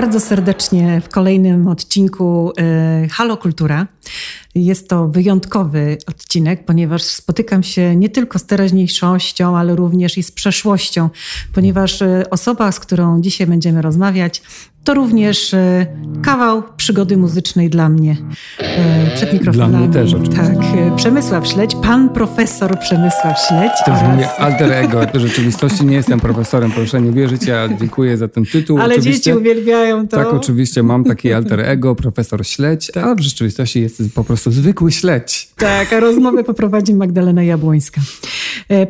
bardzo 0.00 0.20
serdecznie 0.20 1.00
w 1.00 1.08
kolejnym 1.08 1.68
odcinku 1.68 2.52
y, 3.04 3.08
Halo 3.08 3.36
Kultura. 3.36 3.86
Jest 4.54 4.88
to 4.88 5.08
wyjątkowy 5.08 5.98
odcinek, 6.06 6.64
ponieważ 6.64 7.02
spotykam 7.02 7.62
się 7.62 7.96
nie 7.96 8.08
tylko 8.08 8.38
z 8.38 8.46
teraźniejszością, 8.46 9.58
ale 9.58 9.76
również 9.76 10.18
i 10.18 10.22
z 10.22 10.32
przeszłością, 10.32 11.10
ponieważ 11.54 12.02
y, 12.02 12.24
osoba, 12.30 12.72
z 12.72 12.80
którą 12.80 13.20
dzisiaj 13.20 13.46
będziemy 13.46 13.82
rozmawiać, 13.82 14.42
to 14.88 14.94
również 14.94 15.54
e, 15.54 15.86
kawał 16.22 16.62
przygody 16.76 17.16
muzycznej 17.16 17.70
dla 17.70 17.88
mnie. 17.88 18.16
E, 18.60 19.10
przed 19.16 19.32
mikrofonami. 19.32 19.72
Dla 19.72 19.80
mnie 19.80 19.92
też 19.92 20.14
oczywiście. 20.14 20.36
Tak, 20.36 20.64
e, 20.92 20.96
Przemysław 20.96 21.46
Śledź, 21.46 21.74
pan 21.82 22.08
profesor 22.08 22.78
Przemysław 22.78 23.38
Śledź. 23.48 23.72
To 23.84 23.90
jest 23.90 24.02
oraz... 24.02 24.16
moje 24.16 24.28
alter 24.30 24.72
ego. 24.72 25.00
W 25.14 25.18
rzeczywistości 25.18 25.86
nie 25.86 25.96
jestem 25.96 26.20
profesorem, 26.20 26.70
proszę 26.70 27.00
nie 27.00 27.12
wierzyć. 27.12 27.46
Ja 27.46 27.68
dziękuję 27.80 28.16
za 28.16 28.28
ten 28.28 28.44
tytuł. 28.44 28.78
Ale 28.78 28.94
oczywiście. 28.94 29.22
dzieci 29.22 29.38
uwielbiają 29.38 30.08
to. 30.08 30.16
Tak, 30.16 30.32
oczywiście 30.32 30.82
mam 30.82 31.04
taki 31.04 31.32
alter 31.38 31.60
ego, 31.60 31.94
profesor 31.94 32.46
Śledź, 32.46 32.90
tak. 32.94 33.04
a 33.04 33.14
w 33.14 33.20
rzeczywistości 33.20 33.80
jest 33.80 34.02
po 34.14 34.24
prostu 34.24 34.50
zwykły 34.50 34.92
śledź. 34.92 35.50
Tak, 35.56 35.92
a 35.92 36.00
rozmowę 36.00 36.44
poprowadzi 36.44 36.94
Magdalena 36.94 37.42
Jabłońska. 37.42 38.00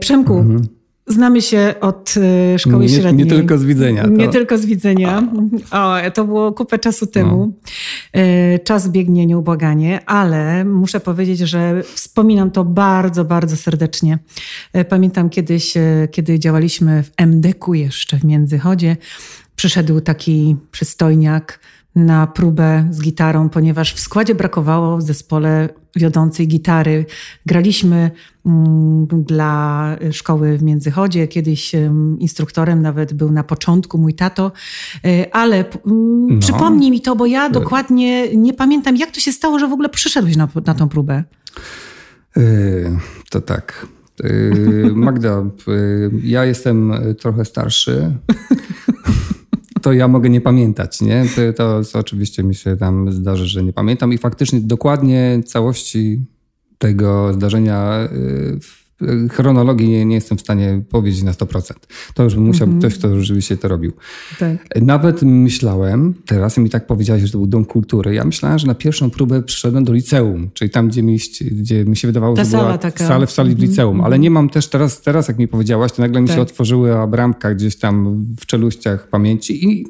Przemku, 0.01 0.39
mhm. 0.39 0.78
Znamy 1.09 1.42
się 1.42 1.75
od 1.81 2.14
y, 2.55 2.59
szkoły 2.59 2.83
nie, 2.83 2.89
średniej. 2.89 3.27
Nie 3.27 3.33
tylko 3.33 3.59
z 3.59 3.64
widzenia. 3.64 4.03
To... 4.03 4.09
Nie 4.09 4.28
tylko 4.28 4.59
z 4.59 4.67
widzenia. 4.67 5.23
O, 5.70 5.97
to 6.14 6.25
było 6.25 6.53
kupę 6.53 6.78
czasu 6.78 7.06
temu. 7.06 7.53
No. 8.14 8.20
Y, 8.20 8.59
czas 8.64 8.89
biegnie 8.89 9.27
nieubłaganie, 9.27 10.01
ale 10.06 10.64
muszę 10.64 11.01
powiedzieć, 11.01 11.39
że 11.39 11.83
wspominam 11.95 12.51
to 12.51 12.64
bardzo, 12.64 13.25
bardzo 13.25 13.56
serdecznie. 13.56 14.19
Y, 14.77 14.84
pamiętam 14.84 15.31
kiedyś, 15.31 15.75
kiedy 16.11 16.39
działaliśmy 16.39 17.03
w 17.03 17.11
MDK 17.17 17.75
jeszcze 17.75 18.19
w 18.19 18.25
Międzychodzie, 18.25 18.97
przyszedł 19.56 20.01
taki 20.01 20.56
przystojniak, 20.70 21.61
na 21.94 22.27
próbę 22.27 22.89
z 22.91 23.00
gitarą, 23.00 23.48
ponieważ 23.48 23.94
w 23.94 24.00
składzie 24.00 24.34
brakowało 24.34 24.98
w 24.98 25.03
zespole 25.03 25.69
wiodącej 25.97 26.48
gitary. 26.48 27.06
Graliśmy 27.47 28.11
mm, 28.47 29.06
dla 29.06 29.97
szkoły 30.12 30.58
w 30.58 30.62
Międzychodzie. 30.62 31.28
Kiedyś 31.28 31.72
instruktorem 32.19 32.83
nawet 32.83 33.12
był 33.12 33.30
na 33.30 33.45
początku 33.45 33.98
mój 33.98 34.14
tato, 34.14 34.53
e, 35.05 35.34
ale 35.34 35.64
no. 35.86 36.39
przypomnij 36.39 36.91
mi 36.91 37.00
to, 37.00 37.17
bo 37.17 37.27
ja 37.27 37.50
dokładnie 37.50 38.36
nie 38.36 38.55
pamiętam, 38.55 38.97
jak 38.97 39.11
to 39.11 39.20
się 39.20 39.33
stało, 39.33 39.58
że 39.58 39.69
w 39.69 39.73
ogóle 39.73 39.89
przyszedłeś 39.89 40.36
na, 40.36 40.48
na 40.67 40.75
tą 40.75 40.89
próbę. 40.89 41.25
Yy, 42.36 42.98
to 43.30 43.41
tak. 43.41 43.86
Magda, 44.95 45.45
ja 46.23 46.45
jestem 46.45 46.92
trochę 47.19 47.45
starszy. 47.45 48.12
To 49.83 49.93
ja 49.93 50.09
mogę 50.09 50.31
nie 50.31 50.41
pamiętać, 50.41 51.01
nie? 51.01 51.25
To, 51.57 51.83
to 51.93 51.98
oczywiście 51.98 52.45
mi 52.45 52.55
się 52.55 52.77
tam 52.77 53.12
zdarzy, 53.12 53.47
że 53.47 53.62
nie 53.62 53.73
pamiętam 53.73 54.12
i 54.12 54.19
faktycznie 54.19 54.61
dokładnie 54.61 55.43
całości 55.47 56.20
tego 56.79 57.33
zdarzenia 57.33 58.09
y, 58.12 58.88
chronologii 59.31 59.89
nie, 59.89 60.05
nie, 60.05 60.15
jestem 60.15 60.39
w 60.39 60.41
stanie 60.41 60.83
powiedzieć 60.91 61.23
na 61.23 61.33
100%. 61.33 61.73
To 62.14 62.25
już 62.25 62.35
musiał 62.35 62.67
mm 62.69 62.79
-hmm. 62.79 62.81
ktoś, 62.81 62.98
kto 62.98 63.20
rzeczywiście 63.20 63.57
to 63.57 63.69
robił. 63.69 63.92
Tak. 64.39 64.57
Nawet 64.83 65.23
myślałem, 65.23 66.14
teraz 66.27 66.59
mi 66.59 66.70
tak 66.70 66.86
powiedziałeś, 66.86 67.23
że 67.23 67.33
to 67.33 67.39
był 67.39 67.47
Dom 67.47 67.64
Kultury, 67.64 68.14
ja 68.14 68.25
myślałem, 68.25 68.58
że 68.58 68.67
na 68.67 68.75
pierwszą 68.75 69.11
próbę 69.11 69.42
przyszedłem 69.42 69.85
do 69.85 69.92
liceum, 69.92 70.51
czyli 70.55 70.70
tam, 70.70 70.89
gdzie 70.89 71.03
mi, 71.03 71.19
gdzie 71.41 71.85
mi 71.85 71.97
się 71.97 72.08
wydawało, 72.08 72.37
Ta 72.37 72.45
że 72.45 72.51
była 72.51 72.79
taka. 72.79 73.07
sale 73.07 73.27
w 73.27 73.33
sali 73.33 73.51
w 73.51 73.53
mhm. 73.53 73.70
liceum, 73.70 74.01
ale 74.01 74.19
nie 74.19 74.31
mam 74.31 74.48
też 74.48 74.69
teraz, 74.69 75.01
teraz 75.01 75.29
jak 75.29 75.39
mi 75.39 75.48
powiedziałaś, 75.48 75.92
to 75.92 76.03
nagle 76.03 76.20
mi 76.20 76.27
tak. 76.27 76.37
się 76.37 76.42
otworzyła 76.42 77.07
bramka 77.07 77.55
gdzieś 77.55 77.77
tam 77.77 78.25
w 78.41 78.47
czeluściach 78.47 79.08
pamięci 79.08 79.69
i 79.69 79.87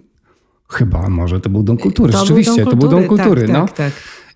chyba 0.68 1.08
może 1.08 1.40
to 1.40 1.50
był 1.50 1.62
Dom 1.62 1.76
Kultury. 1.76 2.12
To 2.12 2.18
Rzeczywiście, 2.18 2.62
był 2.62 2.70
to 2.70 2.76
był 2.76 2.88
Dom 2.88 3.04
Kultury. 3.04 3.42
Tak, 3.42 3.50
no. 3.50 3.66
tak, 3.66 3.76
tak. 3.76 3.92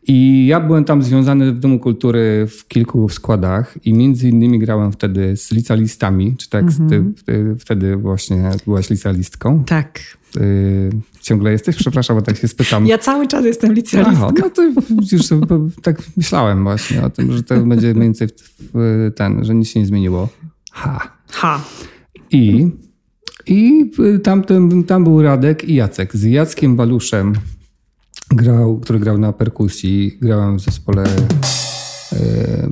I 0.09 0.47
ja 0.47 0.61
byłem 0.61 0.85
tam 0.85 1.03
związany 1.03 1.53
w 1.53 1.59
Domu 1.59 1.79
Kultury 1.79 2.47
w 2.47 2.69
kilku 2.69 3.09
składach 3.09 3.75
i 3.85 3.95
między 3.95 4.29
innymi 4.29 4.59
grałem 4.59 4.93
wtedy 4.93 5.37
z 5.37 5.53
licealistami, 5.53 6.37
czy 6.37 6.51
tak, 6.51 6.63
mm 6.63 6.75
-hmm. 6.75 7.15
ty, 7.27 7.57
wtedy 7.59 7.97
właśnie 7.97 8.51
byłaś 8.65 8.91
licealistką. 8.91 9.65
Tak. 9.65 10.01
Y, 10.37 10.91
ciągle 11.21 11.53
jesteś? 11.53 11.77
Przepraszam, 11.77 12.17
bo 12.17 12.23
tak 12.23 12.37
się 12.37 12.49
spytam. 12.49 12.87
Ja 12.87 12.99
cały 12.99 13.29
czas 13.29 13.45
jestem 13.45 13.73
licealistką. 13.73 14.27
Aha, 14.27 14.33
no 14.43 14.51
to 14.51 14.63
widzisz, 14.91 15.23
tak 15.83 16.03
myślałem 16.17 16.63
właśnie 16.63 17.03
o 17.03 17.11
tym, 17.11 17.33
że 17.33 17.43
to 17.43 17.61
będzie 17.61 17.95
mniej 17.95 18.03
więcej 18.03 18.29
ten, 19.17 19.45
że 19.45 19.55
nic 19.55 19.69
się 19.69 19.81
nie 19.81 19.87
zmieniło. 19.87 20.29
Ha. 20.73 21.13
Ha. 21.31 21.65
I, 22.31 22.69
i 23.47 23.91
tam, 24.23 24.43
tam, 24.43 24.85
tam 24.85 25.05
był 25.05 25.23
Radek 25.23 25.65
i 25.65 25.75
Jacek. 25.75 26.17
Z 26.17 26.25
Jackiem 26.25 26.77
Waluszem 26.77 27.35
grał, 28.35 28.81
który 28.81 28.99
grał 28.99 29.19
na 29.19 29.33
perkusji. 29.33 30.19
Grałem 30.21 30.57
w 30.57 30.61
zespole 30.61 31.05
e, 32.13 32.69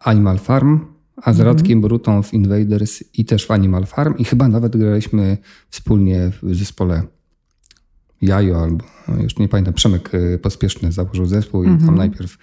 Animal 0.00 0.38
Farm, 0.38 0.80
a 1.16 1.32
z 1.32 1.40
mhm. 1.40 1.56
Radkiem 1.56 1.80
Brutą 1.80 2.22
w 2.22 2.34
Invaders 2.34 3.02
i 3.14 3.24
też 3.24 3.46
w 3.46 3.50
Animal 3.50 3.86
Farm. 3.86 4.14
I 4.18 4.24
chyba 4.24 4.48
nawet 4.48 4.76
graliśmy 4.76 5.38
wspólnie 5.70 6.30
w 6.42 6.54
zespole 6.54 7.02
Jajo 8.22 8.62
albo 8.62 8.84
no, 9.08 9.22
już 9.22 9.38
nie 9.38 9.48
pamiętam, 9.48 9.74
Przemek 9.74 10.10
e, 10.14 10.38
Pospieszny 10.38 10.92
założył 10.92 11.26
zespół 11.26 11.62
i 11.62 11.66
tam 11.66 11.74
mhm. 11.74 11.94
najpierw 11.94 12.38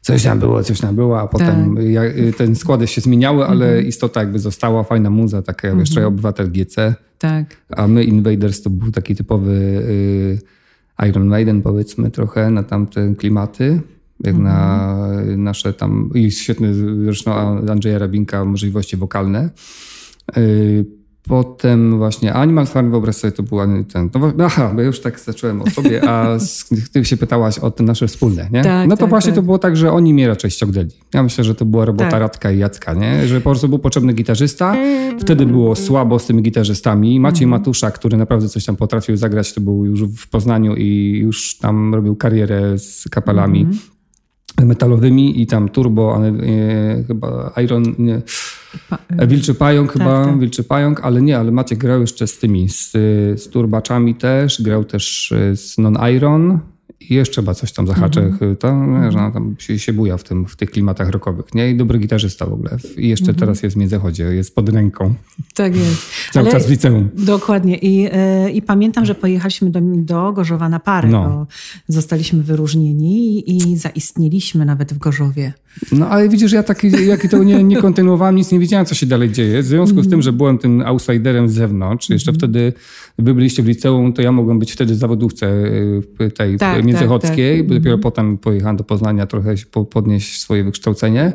coś 0.00 0.22
tam 0.22 0.38
było, 0.38 0.62
coś 0.62 0.80
tam 0.80 0.94
było, 0.96 1.20
a 1.20 1.28
potem 1.28 1.76
tak. 1.94 2.36
Ten 2.36 2.56
składy 2.56 2.86
się 2.86 3.00
zmieniały, 3.00 3.46
ale 3.46 3.66
mhm. 3.66 3.86
istota 3.86 4.20
jakby 4.20 4.38
została, 4.38 4.82
fajna 4.82 5.10
muza, 5.10 5.42
taka 5.42 5.68
mhm. 5.68 5.80
jeszcze 5.80 6.06
obywatel 6.06 6.52
GC. 6.52 6.94
Tak. 7.18 7.56
A 7.70 7.88
my 7.88 8.04
Invaders 8.04 8.62
to 8.62 8.70
był 8.70 8.90
taki 8.90 9.16
typowy... 9.16 9.52
Y, 9.52 10.56
Iron 11.08 11.26
Maiden 11.26 11.62
powiedzmy 11.62 12.10
trochę 12.10 12.50
na 12.50 12.62
tamte 12.62 13.14
klimaty, 13.14 13.80
jak 14.20 14.34
-hmm. 14.34 14.42
na 14.42 15.08
nasze 15.36 15.72
tam, 15.72 16.10
i 16.14 16.30
świetne 16.30 16.74
zresztą 17.04 17.32
Andrzeja 17.70 17.98
Rabinka 17.98 18.44
możliwości 18.44 18.96
wokalne. 18.96 19.50
Potem 21.28 21.98
właśnie 21.98 22.34
Animal 22.34 22.66
Farm, 22.66 22.90
wyobraź 22.90 23.16
sobie, 23.16 23.32
to 23.32 23.42
był 23.42 23.58
ten. 23.92 24.10
No, 24.14 24.44
aha, 24.44 24.72
bo 24.76 24.82
już 24.82 25.00
tak 25.00 25.20
zacząłem 25.20 25.62
o 25.62 25.70
sobie, 25.70 26.08
a 26.08 26.36
ty 26.92 27.04
się 27.04 27.16
pytałaś 27.16 27.58
o 27.58 27.70
te 27.70 27.84
nasze 27.84 28.06
wspólne, 28.06 28.48
nie? 28.52 28.62
Tak, 28.62 28.88
no 28.88 28.96
to 28.96 29.00
tak, 29.00 29.10
właśnie 29.10 29.32
tak. 29.32 29.36
to 29.36 29.42
było 29.42 29.58
tak, 29.58 29.76
że 29.76 29.92
oni 29.92 30.14
mnie 30.14 30.28
raczej 30.28 30.50
ściągnęli. 30.50 30.88
Ja 31.14 31.22
myślę, 31.22 31.44
że 31.44 31.54
to 31.54 31.64
była 31.64 31.84
robota 31.84 32.10
tak. 32.10 32.20
Radka 32.20 32.50
i 32.52 32.58
Jacka, 32.58 32.94
nie? 32.94 33.26
Że 33.26 33.40
po 33.40 33.50
prostu 33.50 33.68
był 33.68 33.78
potrzebny 33.78 34.12
gitarzysta. 34.12 34.76
Wtedy 35.20 35.46
było 35.46 35.76
słabo 35.76 36.18
z 36.18 36.26
tymi 36.26 36.42
gitarzystami. 36.42 37.20
Maciej 37.20 37.44
mm. 37.44 37.58
Matusza, 37.58 37.90
który 37.90 38.16
naprawdę 38.16 38.48
coś 38.48 38.64
tam 38.64 38.76
potrafił 38.76 39.16
zagrać, 39.16 39.52
to 39.52 39.60
był 39.60 39.84
już 39.84 40.04
w 40.04 40.28
Poznaniu 40.28 40.74
i 40.76 41.18
już 41.22 41.58
tam 41.58 41.94
robił 41.94 42.16
karierę 42.16 42.78
z 42.78 43.08
kapelami. 43.10 43.60
Mm 43.60 43.78
metalowymi 44.64 45.42
i 45.42 45.46
tam 45.46 45.68
turbo, 45.68 46.14
ale, 46.14 46.28
e, 46.28 47.04
chyba 47.06 47.52
Iron, 47.64 47.94
nie, 47.98 48.22
pa, 48.88 48.98
e, 49.08 49.26
Wilczy 49.26 49.54
Pająk 49.54 49.92
tak, 49.92 50.02
chyba, 50.02 50.24
tak. 50.24 50.38
Wilczy 50.38 50.64
Pająk, 50.64 51.00
ale 51.00 51.22
nie, 51.22 51.38
ale 51.38 51.50
Maciek 51.50 51.78
grał 51.78 52.00
jeszcze 52.00 52.26
z 52.26 52.38
tymi, 52.38 52.68
z, 52.68 52.92
z 53.42 53.48
turbaczami 53.48 54.14
też, 54.14 54.62
grał 54.62 54.84
też 54.84 55.32
e, 55.32 55.56
z 55.56 55.78
Non-Iron, 55.78 56.58
i 57.00 57.14
jeszcze 57.14 57.42
chyba 57.42 57.54
coś 57.54 57.72
tam 57.72 57.86
zahaczę, 57.86 58.20
mm-hmm. 58.20 58.56
to, 58.56 58.68
mm-hmm. 58.68 59.10
że 59.10 59.18
tam 59.18 59.56
się, 59.58 59.78
się 59.78 59.92
buja 59.92 60.16
w, 60.16 60.24
tym, 60.24 60.46
w 60.46 60.56
tych 60.56 60.70
klimatach 60.70 61.10
rockowych, 61.10 61.54
nie? 61.54 61.70
I 61.70 61.76
dobry 61.76 61.98
gitarzysta 61.98 62.46
w 62.46 62.52
ogóle. 62.52 62.70
I 62.96 63.08
jeszcze 63.08 63.32
mm-hmm. 63.32 63.38
teraz 63.38 63.62
jest 63.62 63.76
w 63.76 63.78
Międzychodzie, 63.78 64.24
jest 64.24 64.54
pod 64.54 64.68
ręką. 64.68 65.14
Tak 65.54 65.76
jest. 65.76 66.10
Cały 66.32 66.46
Ale 66.46 66.52
czas 66.52 66.66
w 66.66 66.70
liceum. 66.70 67.08
Dokładnie. 67.14 67.76
I, 67.76 68.08
e, 68.12 68.50
I 68.50 68.62
pamiętam, 68.62 69.04
że 69.04 69.14
pojechaliśmy 69.14 69.70
do, 69.70 69.80
do 69.82 70.32
Gorzowa 70.32 70.68
na 70.68 70.80
parę, 70.80 71.08
no. 71.08 71.46
zostaliśmy 71.88 72.42
wyróżnieni 72.42 73.50
i 73.56 73.76
zaistnieliśmy 73.76 74.64
nawet 74.64 74.94
w 74.94 74.98
Gorzowie. 74.98 75.52
No 75.92 76.08
ale 76.08 76.28
widzisz, 76.28 76.52
ja 76.52 76.62
taki, 76.62 77.06
jak 77.06 77.28
to 77.28 77.44
nie, 77.44 77.64
nie 77.64 77.76
kontynuowałem, 77.76 78.36
nic 78.36 78.52
nie 78.52 78.58
wiedziałem, 78.58 78.86
co 78.86 78.94
się 78.94 79.06
dalej 79.06 79.30
dzieje. 79.30 79.62
W 79.62 79.66
związku 79.66 80.02
z 80.02 80.10
tym, 80.10 80.22
że 80.22 80.32
byłem 80.32 80.58
tym 80.58 80.82
outsiderem 80.86 81.48
z 81.48 81.52
zewnątrz, 81.52 82.10
jeszcze 82.10 82.30
mm. 82.30 82.38
wtedy 82.38 82.72
wy 83.18 83.34
byliście 83.34 83.62
w 83.62 83.66
liceum, 83.66 84.12
to 84.12 84.22
ja 84.22 84.32
mogłem 84.32 84.58
być 84.58 84.72
wtedy 84.72 84.94
w 84.94 84.96
zawodówce 84.96 85.46
y, 86.20 86.30
tej 86.30 86.58
tak, 86.58 86.84
międzychodzkiej. 86.84 87.58
Tak, 87.58 87.68
tak. 87.68 87.78
Dopiero 87.78 87.94
mm. 87.94 88.02
potem 88.02 88.38
pojechałem 88.38 88.76
do 88.76 88.84
Poznania 88.84 89.26
trochę 89.26 89.54
podnieść 89.90 90.40
swoje 90.40 90.64
wykształcenie. 90.64 91.32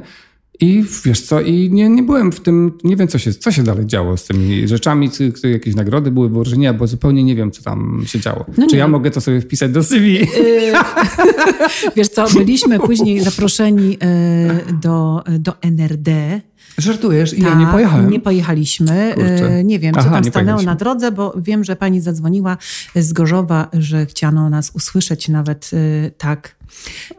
I 0.61 0.83
wiesz 1.05 1.21
co, 1.21 1.41
i 1.41 1.69
nie, 1.71 1.89
nie 1.89 2.03
byłem 2.03 2.31
w 2.31 2.39
tym, 2.39 2.77
nie 2.83 2.95
wiem 2.95 3.07
co 3.07 3.17
się, 3.17 3.33
co 3.33 3.51
się 3.51 3.63
dalej 3.63 3.85
działo 3.85 4.17
z 4.17 4.25
tymi 4.25 4.67
rzeczami, 4.67 5.09
czy, 5.09 5.33
jakieś 5.49 5.75
nagrody 5.75 6.11
były 6.11 6.29
wyróżnienia, 6.29 6.73
bo 6.73 6.87
zupełnie 6.87 7.23
nie 7.23 7.35
wiem 7.35 7.51
co 7.51 7.63
tam 7.63 8.03
się 8.05 8.19
działo. 8.19 8.45
No 8.57 8.67
czy 8.67 8.77
ja 8.77 8.87
mogę 8.87 9.11
to 9.11 9.21
sobie 9.21 9.41
wpisać 9.41 9.71
do 9.71 9.83
CV? 9.83 10.13
Yy, 10.13 10.27
wiesz 11.95 12.07
co, 12.07 12.25
byliśmy 12.33 12.79
później 12.79 13.19
zaproszeni 13.19 13.89
yy, 13.89 14.73
do, 14.81 15.23
do 15.39 15.61
NRD, 15.61 16.41
Żartujesz? 16.77 17.33
I 17.33 17.41
ja 17.41 17.55
nie 17.55 17.63
tak, 17.63 17.73
pojechałem? 17.73 18.09
nie 18.09 18.19
pojechaliśmy. 18.19 19.11
Kurczę. 19.15 19.47
E, 19.47 19.63
nie 19.63 19.79
wiem, 19.79 19.93
Aha, 19.97 20.03
co 20.03 20.13
tam 20.13 20.23
stanęło 20.23 20.61
na 20.61 20.75
drodze, 20.75 21.11
bo 21.11 21.33
wiem, 21.37 21.63
że 21.63 21.75
pani 21.75 22.01
zadzwoniła 22.01 22.57
z 22.95 23.13
Gorzowa, 23.13 23.67
że 23.73 24.05
chciano 24.05 24.49
nas 24.49 24.71
usłyszeć 24.73 25.29
nawet 25.29 25.71
e, 25.73 26.11
tak. 26.11 26.55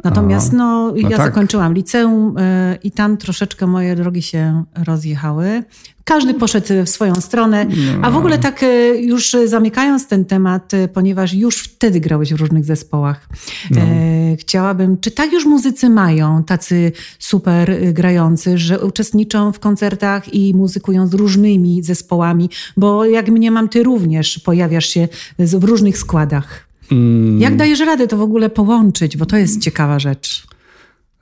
Natomiast 0.05 0.53
no, 0.53 0.93
no 1.03 1.09
ja 1.09 1.17
tak. 1.17 1.27
zakończyłam 1.27 1.75
liceum 1.75 2.39
y, 2.39 2.79
i 2.83 2.91
tam 2.91 3.17
troszeczkę 3.17 3.67
moje 3.67 3.97
drogi 3.97 4.23
się 4.23 4.65
rozjechały. 4.87 5.63
Każdy 6.05 6.35
poszedł 6.35 6.67
w 6.85 6.89
swoją 6.89 7.15
stronę, 7.15 7.67
a 8.03 8.11
w 8.11 8.17
ogóle 8.17 8.39
tak 8.39 8.63
y, 8.63 9.01
już 9.03 9.37
zamykając 9.45 10.09
ten 10.09 10.25
temat, 10.25 10.75
y, 10.75 10.89
ponieważ 10.89 11.35
już 11.35 11.59
wtedy 11.59 12.01
grałeś 12.01 12.35
w 12.35 12.41
różnych 12.41 12.65
zespołach. 12.65 13.29
No. 13.71 13.81
E, 13.81 14.37
chciałabym, 14.37 14.99
czy 15.01 15.11
tak 15.11 15.33
już 15.33 15.47
muzycy 15.47 15.91
mają, 15.91 16.45
tacy 16.45 16.93
super 17.19 17.93
grający, 17.93 18.59
że 18.59 18.81
uczestniczą 18.81 19.53
w 19.53 19.59
koncertach 19.59 20.35
i 20.35 20.55
muzykują 20.55 21.07
z 21.07 21.15
różnymi 21.15 21.83
zespołami, 21.83 22.51
bo 22.77 23.05
jak 23.05 23.29
mnie 23.29 23.51
mam, 23.51 23.69
ty 23.69 23.83
również 23.83 24.39
pojawiasz 24.39 24.87
się 24.87 25.09
w 25.39 25.65
różnych 25.65 25.99
składach. 25.99 26.72
Mm. 26.91 27.41
Jak 27.41 27.57
dajesz 27.57 27.81
radę 27.81 28.09
to 28.09 28.17
w 28.17 28.23
ogóle 28.23 28.51
połączyć, 28.51 29.17
bo 29.17 29.27
to 29.27 29.37
jest 29.37 29.61
ciekawa 29.61 29.99
rzecz. 29.99 30.47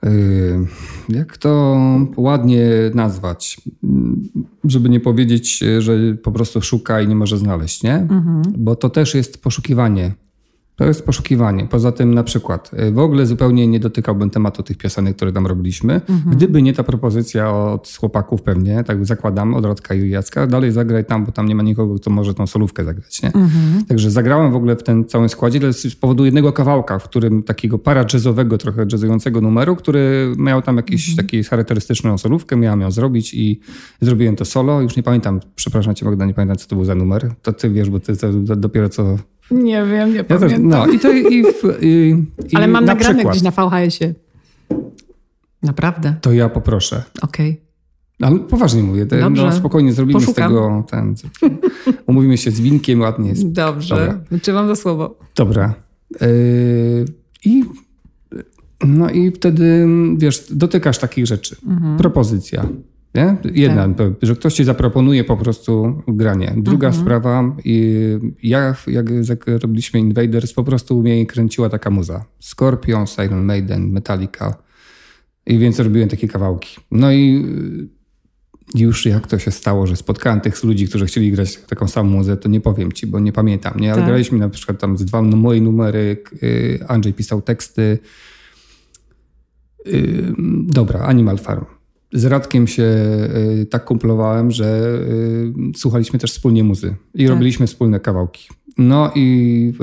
Yy, 0.03 0.09
jak 1.09 1.37
to 1.37 1.77
ładnie 2.17 2.69
nazwać? 2.93 3.61
Żeby 4.63 4.89
nie 4.89 4.99
powiedzieć, 4.99 5.63
że 5.79 6.15
po 6.23 6.31
prostu 6.31 6.61
szuka 6.61 7.01
i 7.01 7.07
nie 7.07 7.15
może 7.15 7.37
znaleźć, 7.37 7.83
nie? 7.83 7.95
Mhm. 7.95 8.41
Bo 8.57 8.75
to 8.75 8.89
też 8.89 9.15
jest 9.15 9.43
poszukiwanie 9.43 10.13
to 10.75 10.85
jest 10.85 11.05
poszukiwanie. 11.05 11.67
Poza 11.67 11.91
tym 11.91 12.13
na 12.13 12.23
przykład 12.23 12.71
y, 12.73 12.91
w 12.91 12.99
ogóle 12.99 13.25
zupełnie 13.25 13.67
nie 13.67 13.79
dotykałbym 13.79 14.29
tematu 14.29 14.63
tych 14.63 14.77
piosenek, 14.77 15.15
które 15.15 15.31
tam 15.31 15.47
robiliśmy. 15.47 15.93
Mhm. 15.93 16.35
Gdyby 16.35 16.61
nie 16.61 16.73
ta 16.73 16.83
propozycja 16.83 17.51
od 17.51 17.97
chłopaków 17.99 18.41
pewnie, 18.41 18.83
tak 18.83 19.05
zakładam, 19.05 19.53
od 19.53 19.65
Rodka 19.65 19.95
i 19.95 20.09
Jacka, 20.09 20.47
dalej 20.47 20.71
zagraj 20.71 21.05
tam, 21.05 21.25
bo 21.25 21.31
tam 21.31 21.47
nie 21.47 21.55
ma 21.55 21.63
nikogo, 21.63 21.95
kto 21.95 22.09
może 22.09 22.33
tą 22.33 22.47
solówkę 22.47 22.85
zagrać. 22.85 23.21
Nie? 23.21 23.27
Mhm. 23.27 23.85
Także 23.85 24.11
zagrałem 24.11 24.51
w 24.51 24.55
ogóle 24.55 24.75
w 24.75 24.83
ten 24.83 25.05
całym 25.05 25.29
składzie 25.29 25.59
ale 25.63 25.73
z 25.73 25.95
powodu 25.95 26.25
jednego 26.25 26.53
kawałka, 26.53 26.99
w 26.99 27.03
którym 27.03 27.43
takiego 27.43 27.79
para 27.79 28.05
jazzowego, 28.13 28.57
trochę 28.57 28.85
jazzującego 28.91 29.41
numeru, 29.41 29.75
który 29.75 30.33
miał 30.37 30.61
tam 30.61 30.77
jakiś 30.77 31.09
mhm. 31.09 31.27
taki 31.27 31.43
charakterystyczną 31.43 32.17
solówkę, 32.17 32.55
miałem 32.55 32.81
ją 32.81 32.91
zrobić 32.91 33.33
i 33.33 33.59
zrobiłem 34.01 34.35
to 34.35 34.45
solo. 34.45 34.81
Już 34.81 34.95
nie 34.95 35.03
pamiętam, 35.03 35.39
przepraszam 35.55 35.95
cię 35.95 36.05
Magda, 36.05 36.25
nie 36.25 36.33
pamiętam 36.33 36.57
co 36.57 36.67
to 36.67 36.75
był 36.75 36.85
za 36.85 36.95
numer. 36.95 37.31
To 37.41 37.53
ty 37.53 37.69
wiesz, 37.69 37.89
bo 37.89 37.99
ty 37.99 38.13
dopiero 38.57 38.89
co 38.89 39.17
nie 39.51 39.85
wiem, 39.85 40.09
nie 40.09 40.15
ja 40.15 40.23
pamiętam. 40.23 40.49
Też, 40.49 40.59
no 40.61 40.87
i 40.87 40.99
to 40.99 41.11
i, 41.11 41.43
w, 41.43 41.77
i, 41.81 42.15
Ale 42.53 42.67
mam 42.67 42.85
na 42.85 42.93
nagrane 42.93 43.15
przykład. 43.15 43.35
gdzieś 43.35 43.43
na 43.43 43.51
VHS-ie. 43.51 44.13
Naprawdę. 45.63 46.15
To 46.21 46.33
ja 46.33 46.49
poproszę. 46.49 47.03
Okej. 47.21 47.49
Okay. 47.49 47.71
Ale 48.29 48.39
poważnie 48.39 48.83
mówię, 48.83 49.05
to, 49.05 49.29
no, 49.29 49.51
spokojnie 49.51 49.93
zrobimy 49.93 50.19
Poszukam. 50.19 50.33
z 50.33 50.47
tego 50.47 50.83
ten. 50.89 51.15
Umówimy 52.07 52.37
się 52.37 52.51
z 52.51 52.59
winkiem, 52.59 53.01
ładnie 53.01 53.29
jest. 53.29 53.51
Dobrze. 53.51 54.19
Trzymam 54.41 54.67
za 54.67 54.75
słowo. 54.75 55.19
Dobra. 55.35 55.73
Yy, 56.21 57.05
I 57.45 57.63
no 58.85 59.09
i 59.09 59.31
wtedy, 59.31 59.87
wiesz, 60.17 60.45
dotykasz 60.51 60.97
takich 60.97 61.27
rzeczy. 61.27 61.55
Mhm. 61.67 61.97
Propozycja. 61.97 62.65
Nie? 63.15 63.37
Jedna, 63.53 63.89
tak. 63.93 64.07
że 64.21 64.35
ktoś 64.35 64.53
ci 64.53 64.63
zaproponuje 64.63 65.23
po 65.23 65.37
prostu 65.37 66.01
granie. 66.07 66.53
Druga 66.57 66.87
mhm. 66.87 67.03
sprawa, 67.03 67.55
ja, 68.43 68.75
jak, 68.87 69.05
jak 69.29 69.45
robiliśmy 69.61 69.99
Invaders, 69.99 70.53
po 70.53 70.63
prostu 70.63 71.01
mnie 71.01 71.25
kręciła 71.25 71.69
taka 71.69 71.89
muza. 71.89 72.25
Scorpion, 72.39 73.05
Iron 73.25 73.45
Maiden, 73.45 73.91
Metallica. 73.91 74.55
I 75.45 75.57
więc 75.57 75.79
robiłem 75.79 76.09
takie 76.09 76.27
kawałki. 76.27 76.77
No 76.91 77.11
i 77.11 77.45
już 78.75 79.05
jak 79.05 79.27
to 79.27 79.39
się 79.39 79.51
stało, 79.51 79.87
że 79.87 79.95
spotkałem 79.95 80.41
tych 80.41 80.63
ludzi, 80.63 80.87
którzy 80.87 81.05
chcieli 81.05 81.31
grać 81.31 81.57
taką 81.57 81.87
samą 81.87 82.09
muzę, 82.09 82.37
to 82.37 82.49
nie 82.49 82.61
powiem 82.61 82.91
ci, 82.91 83.07
bo 83.07 83.19
nie 83.19 83.31
pamiętam. 83.31 83.79
Nie? 83.79 83.91
Ale 83.91 84.01
tak. 84.01 84.09
graliśmy 84.09 84.37
na 84.37 84.49
przykład 84.49 84.79
tam 84.79 84.97
z 84.97 85.05
dwa 85.05 85.21
moje 85.21 85.61
numery, 85.61 86.23
y, 86.43 86.79
Andrzej 86.87 87.13
pisał 87.13 87.41
teksty. 87.41 87.99
Y, 89.87 90.33
dobra, 90.67 90.99
Animal 90.99 91.37
Farm 91.37 91.65
z 92.13 92.25
Radkiem 92.25 92.67
się 92.67 92.83
y, 92.83 93.65
tak 93.65 93.85
kumplowałem, 93.85 94.51
że 94.51 94.99
y, 95.73 95.77
słuchaliśmy 95.77 96.19
też 96.19 96.31
wspólnie 96.31 96.63
muzy 96.63 96.95
i 97.15 97.23
tak. 97.23 97.29
robiliśmy 97.29 97.67
wspólne 97.67 97.99
kawałki. 97.99 98.47
No 98.77 99.11
i 99.15 99.73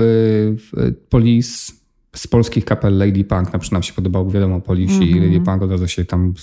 y, 0.79 0.95
Police 1.09 1.73
z 2.17 2.27
polskich 2.27 2.65
kapel 2.65 2.99
Lady 2.99 3.25
Punk, 3.25 3.53
na 3.53 3.59
przykład 3.59 3.73
nam 3.73 3.83
się 3.83 3.93
podobał, 3.93 4.31
wiadomo, 4.31 4.61
Police 4.61 4.93
mm 4.93 5.05
-hmm. 5.05 5.11
i 5.11 5.13
mhm. 5.13 5.33
Lady 5.33 5.45
Punk 5.45 5.63
od 5.63 5.71
razu 5.71 5.89
się 5.89 6.05
tam, 6.05 6.35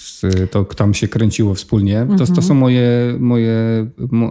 to, 0.52 0.64
tam 0.64 0.94
się 0.94 1.08
kręciło 1.08 1.54
wspólnie. 1.54 2.00
Mm 2.00 2.16
-hmm. 2.16 2.18
to, 2.18 2.26
to 2.26 2.42
są 2.42 2.54
mhm. 2.54 2.60
moje, 2.60 3.18
moje 3.20 3.88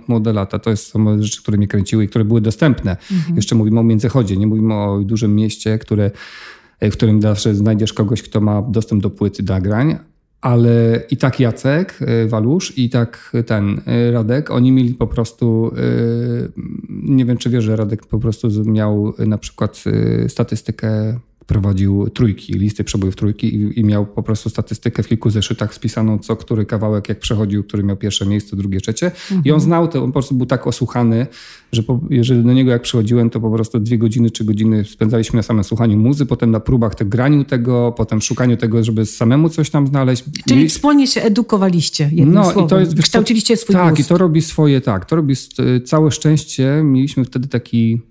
młode 0.08 0.32
lata, 0.32 0.58
to 0.58 0.76
są 0.76 1.22
rzeczy, 1.22 1.42
które 1.42 1.56
mnie 1.56 1.68
kręciły 1.68 2.04
i 2.04 2.08
które 2.08 2.24
były 2.24 2.40
dostępne. 2.40 2.96
Mm 3.10 3.22
-hmm. 3.22 3.36
Jeszcze 3.36 3.54
mówimy 3.54 3.80
o 3.80 3.82
Międzychodzie, 3.82 4.36
nie 4.36 4.46
mówimy 4.46 4.74
o 4.74 5.00
dużym 5.04 5.34
mieście, 5.34 5.78
które 5.78 6.10
w 6.80 6.92
którym 6.92 7.22
zawsze 7.22 7.54
znajdziesz 7.54 7.92
kogoś, 7.92 8.22
kto 8.22 8.40
ma 8.40 8.62
dostęp 8.62 9.02
do 9.02 9.10
płyty 9.10 9.42
nagrań, 9.42 9.96
ale 10.44 11.00
i 11.10 11.16
tak 11.16 11.40
Jacek 11.40 12.02
y, 12.02 12.28
Walusz, 12.28 12.78
i 12.78 12.90
tak 12.90 13.32
ten 13.46 13.80
y, 14.08 14.12
Radek, 14.12 14.50
oni 14.50 14.72
mieli 14.72 14.94
po 14.94 15.06
prostu, 15.06 15.72
y, 15.78 16.52
nie 16.88 17.24
wiem 17.24 17.36
czy 17.36 17.50
wiesz, 17.50 17.64
że 17.64 17.76
Radek 17.76 18.06
po 18.06 18.18
prostu 18.18 18.48
miał 18.64 19.14
na 19.18 19.38
przykład 19.38 19.84
statystykę 20.28 21.18
prowadził 21.46 22.10
trójki, 22.10 22.52
listy 22.52 22.84
przebojów 22.84 23.16
trójki 23.16 23.54
i, 23.54 23.80
i, 23.80 23.84
miał 23.84 24.06
po 24.06 24.22
prostu 24.22 24.50
statystykę 24.50 25.02
w 25.02 25.08
kilku 25.08 25.30
zeszytach 25.30 25.74
spisaną, 25.74 26.18
co 26.18 26.36
który 26.36 26.66
kawałek 26.66 27.08
jak 27.08 27.18
przechodził, 27.18 27.64
który 27.64 27.82
miał 27.82 27.96
pierwsze 27.96 28.26
miejsce, 28.26 28.56
drugie, 28.56 28.80
trzecie. 28.80 29.06
Mhm. 29.06 29.42
I 29.44 29.50
on 29.50 29.54
mhm. 29.54 29.60
znał 29.60 29.88
to, 29.88 30.02
on 30.04 30.06
po 30.06 30.12
prostu 30.12 30.34
był 30.34 30.46
tak 30.46 30.66
osłuchany, 30.66 31.26
że 31.72 31.82
po, 31.82 32.00
jeżeli 32.10 32.44
do 32.44 32.52
niego 32.52 32.70
jak 32.70 32.82
przychodziłem, 32.82 33.30
to 33.30 33.40
po 33.40 33.50
prostu 33.50 33.80
dwie 33.80 33.98
godziny, 33.98 34.30
trzy 34.30 34.44
godziny 34.44 34.84
spędzaliśmy 34.84 35.36
na 35.36 35.42
samym 35.42 35.64
słuchaniu 35.64 35.98
muzy, 35.98 36.26
potem 36.26 36.50
na 36.50 36.60
próbach 36.60 36.94
te 36.94 37.04
graniu 37.04 37.44
tego, 37.44 37.94
potem 37.96 38.20
szukaniu 38.20 38.56
tego, 38.56 38.84
żeby 38.84 39.06
samemu 39.06 39.48
coś 39.48 39.70
tam 39.70 39.86
znaleźć. 39.86 40.24
Czyli 40.48 40.68
wspólnie 40.68 41.06
się 41.06 41.22
edukowaliście 41.22 42.10
jednym 42.12 42.34
no, 42.34 42.44
słowem. 42.44 42.64
I 42.66 42.68
to 42.68 42.80
jest, 42.80 43.02
Kształciliście 43.02 43.56
swój 43.56 43.76
Tak, 43.76 43.94
gust. 43.94 44.06
i 44.06 44.08
to 44.08 44.18
robi 44.18 44.42
swoje, 44.42 44.80
tak, 44.80 45.04
to 45.04 45.16
robi 45.16 45.34
całe 45.84 46.10
szczęście. 46.10 46.80
Mieliśmy 46.84 47.24
wtedy 47.24 47.48
taki 47.48 48.02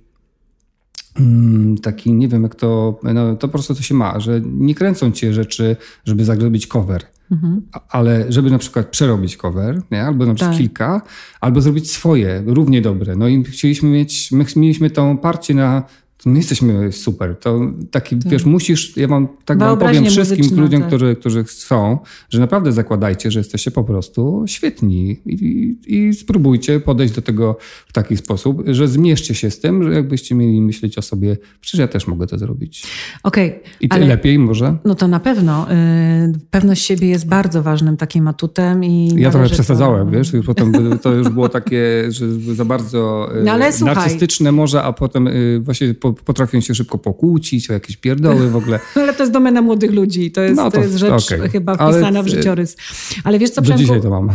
taki, 1.82 2.14
nie 2.14 2.28
wiem 2.28 2.44
jak 2.44 2.56
to, 2.56 3.00
no, 3.04 3.36
to 3.36 3.48
po 3.48 3.52
prostu 3.52 3.76
to 3.76 3.82
się 3.82 3.96
ma, 3.96 4.20
że 4.20 4.42
nie 4.44 4.76
kręcą 4.76 5.12
cię 5.12 5.34
rzeczy, 5.34 5.76
żeby 6.06 6.26
zrobić 6.26 6.68
cover, 6.68 7.04
mhm. 7.32 7.62
ale 7.90 8.32
żeby 8.32 8.52
na 8.52 8.58
przykład 8.58 8.88
przerobić 8.88 9.38
cover, 9.38 9.82
nie? 9.92 10.04
albo 10.04 10.26
na 10.26 10.34
przykład 10.34 10.52
tak. 10.52 10.62
kilka, 10.62 11.02
albo 11.42 11.62
zrobić 11.62 11.92
swoje, 11.92 12.44
równie 12.46 12.82
dobre. 12.82 13.16
No 13.16 13.28
i 13.28 13.44
chcieliśmy 13.44 13.90
mieć, 13.90 14.32
my 14.32 14.46
mieliśmy 14.56 14.90
tą 14.90 15.18
parcie 15.18 15.54
na 15.54 15.84
my 16.26 16.38
jesteśmy 16.38 16.92
super. 16.92 17.36
To 17.40 17.60
taki, 17.92 18.18
tak. 18.18 18.32
wiesz, 18.32 18.46
musisz, 18.46 18.98
ja 18.98 19.08
mam, 19.08 19.28
tak 19.46 19.60
wam 19.60 19.80
powiem 19.80 20.06
wszystkim 20.06 20.60
ludziom, 20.60 20.82
tak. 20.82 20.88
którzy, 20.88 21.16
którzy 21.16 21.44
chcą, 21.44 21.98
że 22.30 22.40
naprawdę 22.40 22.72
zakładajcie, 22.72 23.32
że 23.32 23.40
jesteście 23.40 23.72
po 23.72 23.84
prostu 23.84 24.44
świetni 24.48 25.20
i, 25.26 25.76
i 25.88 26.14
spróbujcie 26.14 26.80
podejść 26.80 27.14
do 27.14 27.22
tego 27.22 27.58
w 27.88 27.94
taki 27.94 28.18
sposób, 28.18 28.64
że 28.68 28.88
zmierzcie 28.88 29.36
się 29.36 29.52
z 29.52 29.60
tym, 29.60 29.84
że 29.84 29.94
jakbyście 29.94 30.36
mieli 30.36 30.62
myśleć 30.62 30.98
o 30.98 31.02
sobie, 31.02 31.38
przecież 31.62 31.80
ja 31.80 31.88
też 31.88 32.08
mogę 32.08 32.28
to 32.28 32.38
zrobić. 32.38 32.88
Okej. 33.24 33.50
Okay, 33.50 33.62
I 33.82 33.88
ale, 33.90 34.06
lepiej 34.06 34.40
może? 34.40 34.78
No 34.86 34.96
to 34.96 35.08
na 35.08 35.20
pewno. 35.20 35.68
Yy, 35.70 36.40
pewność 36.50 36.86
siebie 36.86 37.08
jest 37.08 37.28
bardzo 37.28 37.64
ważnym 37.64 37.98
takim 37.98 38.28
atutem 38.28 38.84
i... 38.84 39.10
Ja 39.18 39.32
trochę 39.32 39.50
przesadzałem, 39.50 40.08
to... 40.08 40.18
wiesz, 40.18 40.32
potem 40.46 41.00
to 41.02 41.14
już 41.14 41.30
było 41.30 41.50
takie, 41.50 42.06
że 42.10 42.26
za 42.56 42.66
bardzo 42.66 43.30
yy, 43.36 43.44
no, 43.44 43.58
narcystyczne 43.86 44.52
może, 44.52 44.84
a 44.84 44.94
potem 44.94 45.26
yy, 45.26 45.60
właśnie 45.60 45.94
po, 45.94 46.13
potrafią 46.26 46.62
się 46.62 46.76
szybko 46.76 46.98
pokłócić 46.98 47.70
o 47.70 47.74
jakieś 47.74 47.98
pierdoły 47.98 48.50
w 48.50 48.56
ogóle. 48.56 48.80
Ale 48.96 49.14
to 49.14 49.24
jest 49.24 49.34
domena 49.34 49.62
młodych 49.62 49.92
ludzi. 49.92 50.32
To 50.32 50.42
jest, 50.42 50.56
no 50.56 50.72
to, 50.72 50.78
to 50.78 50.84
jest 50.84 50.96
rzecz 50.96 51.34
okay. 51.34 51.50
chyba 51.50 51.74
wpisana 51.74 52.08
Ale, 52.08 52.24
w 52.24 52.28
życiorys. 52.28 52.78
Ale 53.24 53.40
wiesz 53.40 53.50
co, 53.50 53.62
Przemku... 53.62 53.82
dzisiaj 53.82 54.02
to 54.02 54.10
mam. 54.10 54.30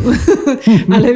Ale 0.95 1.09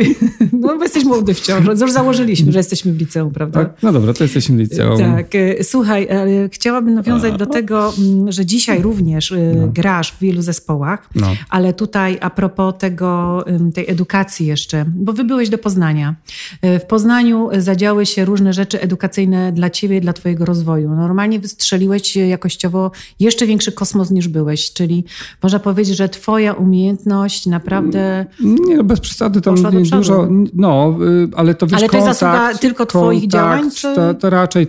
no, 0.53 0.77
bo 0.77 0.83
jesteś 0.83 1.05
młody 1.05 1.35
wciąż. 1.35 1.81
Już 1.81 1.93
założyliśmy, 1.93 2.53
że 2.53 2.59
jesteśmy 2.59 2.93
w 2.93 2.99
liceum, 2.99 3.33
prawda? 3.33 3.65
Tak? 3.65 3.83
No 3.83 3.93
dobra, 3.93 4.13
to 4.13 4.25
jesteśmy 4.25 4.57
w 4.57 4.59
liceum. 4.59 4.99
Tak. 4.99 5.27
Słuchaj, 5.63 6.09
chciałabym 6.51 6.95
nawiązać 6.95 7.37
do 7.37 7.47
tego, 7.47 7.93
mm, 7.99 8.33
że 8.33 8.47
dzisiaj 8.47 8.83
również 8.83 9.31
y, 9.31 9.55
no. 9.57 9.69
grasz 9.69 10.13
w 10.13 10.19
wielu 10.19 10.43
zespołach, 10.43 11.09
no. 11.15 11.27
ale 11.49 11.73
tutaj 11.73 12.19
a 12.21 12.31
propos 12.31 12.75
tego, 12.79 13.45
tej 13.75 13.91
edukacji 13.91 14.47
jeszcze, 14.47 14.85
bo 14.89 15.13
wy 15.13 15.25
byłeś 15.25 15.49
do 15.49 15.59
Poznania. 15.59 16.15
W 16.63 16.83
Poznaniu 16.89 17.49
zadziały 17.59 18.07
się 18.07 18.25
różne 18.25 18.53
rzeczy 18.53 18.81
edukacyjne 18.81 19.53
dla 19.53 19.71
ciebie, 19.71 20.01
dla 20.01 20.13
twojego 20.13 20.45
rozwoju. 20.53 20.91
Normalnie 20.91 21.41
wystrzeliłeś 21.41 22.17
jakościowo 22.17 22.91
jeszcze 23.21 23.47
większy 23.47 23.73
kosmos 23.73 24.11
niż 24.11 24.29
byłeś, 24.29 24.73
czyli 24.73 25.05
można 25.43 25.59
powiedzieć, 25.59 25.97
że 25.97 26.09
twoja 26.09 26.53
umiejętność 26.53 27.47
naprawdę 27.47 28.27
Nie, 28.41 28.77
no 28.77 28.85
bez 28.85 29.01
przesady, 29.01 29.41
tam 29.41 29.55
dużo, 29.91 30.29
no, 30.55 30.97
y, 31.03 31.29
ale 31.37 31.55
to 31.55 31.67
wiesz, 31.67 31.79
Ale 31.79 31.89
to 31.89 31.97
jest 31.97 32.09
zasługa 32.09 32.55
tylko 32.59 32.87
twoich 32.87 33.21
kontakt, 33.21 33.33
działań? 33.33 33.71
Czy... 33.71 33.95
To, 33.95 34.15
to, 34.15 34.31
raczej, 34.31 34.67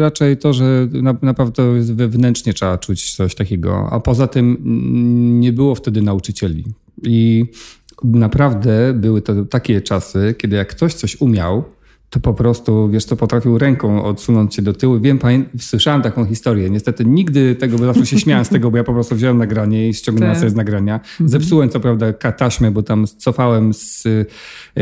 raczej 0.00 0.36
to, 0.36 0.52
że 0.52 0.88
na, 0.92 1.14
naprawdę 1.22 1.62
wewnętrznie 1.82 2.54
trzeba 2.54 2.78
czuć 2.78 3.16
coś 3.16 3.34
takiego, 3.34 3.88
a 3.90 4.00
poza 4.00 4.26
tym 4.26 4.56
nie 5.40 5.52
było 5.52 5.74
wtedy 5.74 6.02
nauczycieli 6.02 6.64
i 7.02 7.44
naprawdę 8.04 8.92
były 8.94 9.22
to 9.22 9.44
takie 9.44 9.80
czasy, 9.80 10.34
kiedy 10.38 10.56
jak 10.56 10.68
ktoś 10.68 10.94
coś 10.94 11.20
umiał, 11.20 11.64
to 12.10 12.20
po 12.20 12.34
prostu, 12.34 12.88
wiesz 12.88 13.04
co, 13.04 13.16
potrafił 13.16 13.58
ręką 13.58 14.04
odsunąć 14.04 14.54
się 14.54 14.62
do 14.62 14.72
tyłu. 14.72 15.00
Wiem, 15.00 15.18
pamię- 15.18 15.44
słyszałem 15.58 16.02
taką 16.02 16.24
historię. 16.24 16.70
Niestety 16.70 17.04
nigdy 17.04 17.54
tego, 17.54 17.78
bo 17.78 17.84
zawsze 17.84 18.06
się 18.06 18.18
śmiałem 18.24 18.44
z 18.44 18.48
tego, 18.48 18.70
bo 18.70 18.76
ja 18.76 18.84
po 18.84 18.92
prostu 18.92 19.14
wziąłem 19.14 19.38
nagranie 19.38 19.88
i 19.88 19.94
ściągnąłem 19.94 20.34
tak. 20.34 20.40
sobie 20.40 20.50
z 20.50 20.54
nagrania. 20.54 20.94
Mhm. 20.94 21.28
Zepsułem 21.28 21.68
co 21.68 21.80
prawda 21.80 22.12
taśmę, 22.12 22.70
bo 22.70 22.82
tam 22.82 23.06
cofałem 23.06 23.74
z 23.74 24.06
y, 24.06 24.26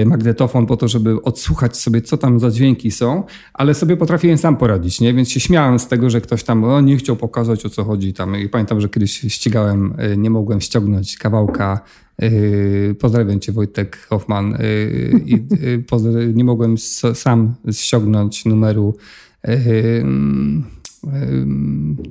magnetofon 0.06 0.66
po 0.66 0.76
to, 0.76 0.88
żeby 0.88 1.22
odsłuchać 1.22 1.76
sobie, 1.76 2.02
co 2.02 2.16
tam 2.16 2.40
za 2.40 2.50
dźwięki 2.50 2.90
są, 2.90 3.24
ale 3.54 3.74
sobie 3.74 3.96
potrafiłem 3.96 4.38
sam 4.38 4.56
poradzić, 4.56 5.00
nie? 5.00 5.14
Więc 5.14 5.30
się 5.30 5.40
śmiałem 5.40 5.78
z 5.78 5.88
tego, 5.88 6.10
że 6.10 6.20
ktoś 6.20 6.44
tam 6.44 6.64
o, 6.64 6.80
nie 6.80 6.96
chciał 6.96 7.16
pokazać, 7.16 7.66
o 7.66 7.70
co 7.70 7.84
chodzi 7.84 8.12
tam. 8.12 8.36
I 8.36 8.48
pamiętam, 8.48 8.80
że 8.80 8.88
kiedyś 8.88 9.20
ścigałem, 9.20 9.94
y, 10.12 10.16
nie 10.16 10.30
mogłem 10.30 10.60
ściągnąć 10.60 11.16
kawałka 11.16 11.80
Yy, 12.22 12.96
pozdrawiam 13.00 13.40
cię 13.40 13.52
Wojtek 13.52 14.06
Hoffman. 14.08 14.50
Yy, 14.50 15.20
yy, 15.26 16.32
nie 16.34 16.44
mogłem 16.44 16.78
sam 17.14 17.54
ściągnąć 17.72 18.44
numeru 18.44 18.96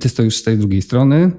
Ty 0.00 0.08
stoisz 0.08 0.36
z 0.36 0.42
tej 0.42 0.58
drugiej 0.58 0.82
strony. 0.82 1.30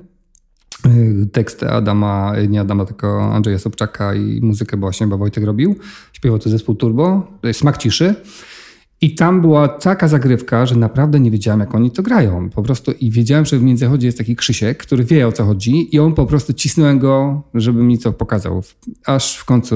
Tekst 1.31 1.63
Adama, 1.63 2.33
nie 2.49 2.61
Adama, 2.61 2.85
tylko 2.85 3.33
Andrzeja 3.33 3.59
Sobczaka 3.59 4.15
i 4.15 4.41
muzykę 4.41 4.77
właśnie 4.77 5.07
bo 5.07 5.17
Wojtek 5.17 5.43
robił. 5.43 5.75
Śpiewał 6.13 6.39
to 6.39 6.49
zespół 6.49 6.75
Turbo. 6.75 7.27
Smak 7.53 7.77
ciszy. 7.77 8.15
I 9.01 9.15
tam 9.15 9.41
była 9.41 9.67
taka 9.67 10.07
zagrywka, 10.07 10.65
że 10.65 10.75
naprawdę 10.75 11.19
nie 11.19 11.31
wiedziałem, 11.31 11.59
jak 11.59 11.75
oni 11.75 11.91
to 11.91 12.03
grają. 12.03 12.49
Po 12.49 12.63
prostu 12.63 12.91
i 12.91 13.11
wiedziałem, 13.11 13.45
że 13.45 13.57
w 13.57 13.63
Międzychodzie 13.63 14.07
jest 14.07 14.17
taki 14.17 14.35
Krzysiek, 14.35 14.77
który 14.77 15.03
wie, 15.03 15.27
o 15.27 15.31
co 15.31 15.45
chodzi 15.45 15.95
i 15.95 15.99
on 15.99 16.13
po 16.13 16.25
prostu 16.25 16.53
cisnąłem 16.53 16.99
go, 16.99 17.43
żeby 17.53 17.83
mi 17.83 17.97
co 17.97 18.13
pokazał. 18.13 18.63
Aż 19.05 19.37
w 19.37 19.45
końcu 19.45 19.75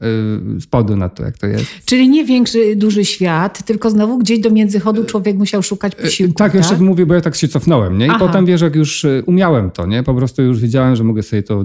yy, 0.00 0.60
wpadł 0.60 0.96
na 0.96 1.08
to, 1.08 1.24
jak 1.24 1.38
to 1.38 1.46
jest. 1.46 1.66
Czyli 1.84 2.08
nie 2.08 2.24
większy, 2.24 2.76
duży 2.76 3.04
świat, 3.04 3.62
tylko 3.64 3.90
znowu 3.90 4.18
gdzieś 4.18 4.40
do 4.40 4.50
Międzychodu 4.50 5.04
człowiek 5.04 5.36
musiał 5.36 5.62
szukać 5.62 5.92
y, 5.92 6.02
posiłku. 6.02 6.34
Tak, 6.34 6.52
tak? 6.52 6.54
jeszcze 6.54 6.76
mówię, 6.76 7.06
bo 7.06 7.14
ja 7.14 7.20
tak 7.20 7.36
się 7.36 7.48
cofnąłem, 7.48 7.98
nie? 7.98 8.06
I 8.06 8.10
Aha. 8.10 8.18
potem, 8.18 8.46
wiesz, 8.46 8.60
jak 8.60 8.76
już 8.76 9.04
y, 9.04 9.22
umiałem 9.26 9.70
to, 9.70 9.86
nie? 9.86 10.02
Po 10.02 10.14
prostu 10.14 10.42
już 10.42 10.60
wiedziałem, 10.60 10.96
że 10.96 11.04
mogę 11.04 11.22
sobie 11.22 11.42
to 11.42 11.62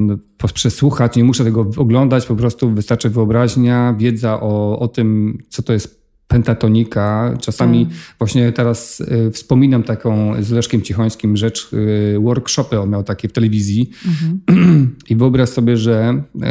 przesłuchać, 0.53 1.15
nie 1.15 1.23
muszę 1.23 1.43
tego 1.43 1.69
oglądać, 1.77 2.25
po 2.25 2.35
prostu 2.35 2.69
wystarczy 2.69 3.09
wyobraźnia, 3.09 3.95
wiedza 3.97 4.39
o, 4.41 4.79
o 4.79 4.87
tym, 4.87 5.37
co 5.49 5.63
to 5.63 5.73
jest 5.73 6.02
pentatonika. 6.33 7.37
Czasami 7.41 7.85
tak. 7.85 7.95
właśnie 8.19 8.51
teraz 8.51 8.99
y, 8.99 9.31
wspominam 9.31 9.83
taką 9.83 10.33
z 10.43 10.51
Leszkiem 10.51 10.81
Cichońskim 10.81 11.37
rzecz, 11.37 11.73
y, 11.73 12.19
workshopy 12.19 12.79
on 12.79 12.89
miał 12.89 13.03
takie 13.03 13.27
w 13.27 13.33
telewizji 13.33 13.89
mhm. 14.07 14.95
i 15.09 15.15
wyobraź 15.15 15.49
sobie, 15.49 15.77
że 15.77 16.23
y, 16.35 16.41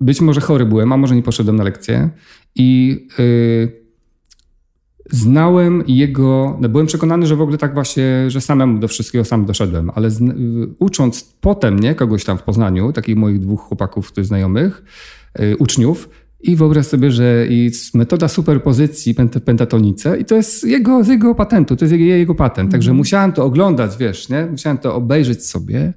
być 0.00 0.20
może 0.20 0.40
chory 0.40 0.66
byłem, 0.66 0.92
a 0.92 0.96
może 0.96 1.16
nie 1.16 1.22
poszedłem 1.22 1.56
na 1.56 1.64
lekcję 1.64 2.10
i 2.54 2.98
y, 3.18 3.86
znałem 5.10 5.84
jego, 5.86 6.58
no 6.60 6.68
byłem 6.68 6.86
przekonany, 6.86 7.26
że 7.26 7.36
w 7.36 7.40
ogóle 7.40 7.58
tak 7.58 7.74
właśnie, 7.74 8.30
że 8.30 8.40
samemu 8.40 8.78
do 8.78 8.88
wszystkiego 8.88 9.24
sam 9.24 9.44
doszedłem, 9.44 9.90
ale 9.94 10.10
z, 10.10 10.22
ucząc 10.78 11.36
potem, 11.40 11.78
nie, 11.78 11.94
kogoś 11.94 12.24
tam 12.24 12.38
w 12.38 12.42
Poznaniu, 12.42 12.92
takich 12.92 13.16
moich 13.16 13.38
dwóch 13.38 13.60
chłopaków, 13.60 14.12
znajomych, 14.22 14.84
y, 15.40 15.56
uczniów, 15.56 16.08
i 16.46 16.56
wyobraź 16.56 16.86
sobie, 16.86 17.10
że 17.10 17.46
jest 17.48 17.94
metoda 17.94 18.28
superpozycji 18.28 19.14
pentatonice 19.44 20.18
i 20.18 20.24
to 20.24 20.34
jest 20.34 20.64
jego, 20.64 21.04
z 21.04 21.08
jego 21.08 21.34
patentu, 21.34 21.76
to 21.76 21.84
jest 21.84 21.92
jego, 21.92 22.04
jego 22.04 22.34
patent. 22.34 22.70
Także 22.72 22.90
mm. 22.90 22.96
musiałem 22.96 23.32
to 23.32 23.44
oglądać, 23.44 23.96
wiesz, 23.96 24.28
nie? 24.28 24.46
Musiałem 24.46 24.78
to 24.78 24.94
obejrzeć 24.94 25.46
sobie 25.46 25.92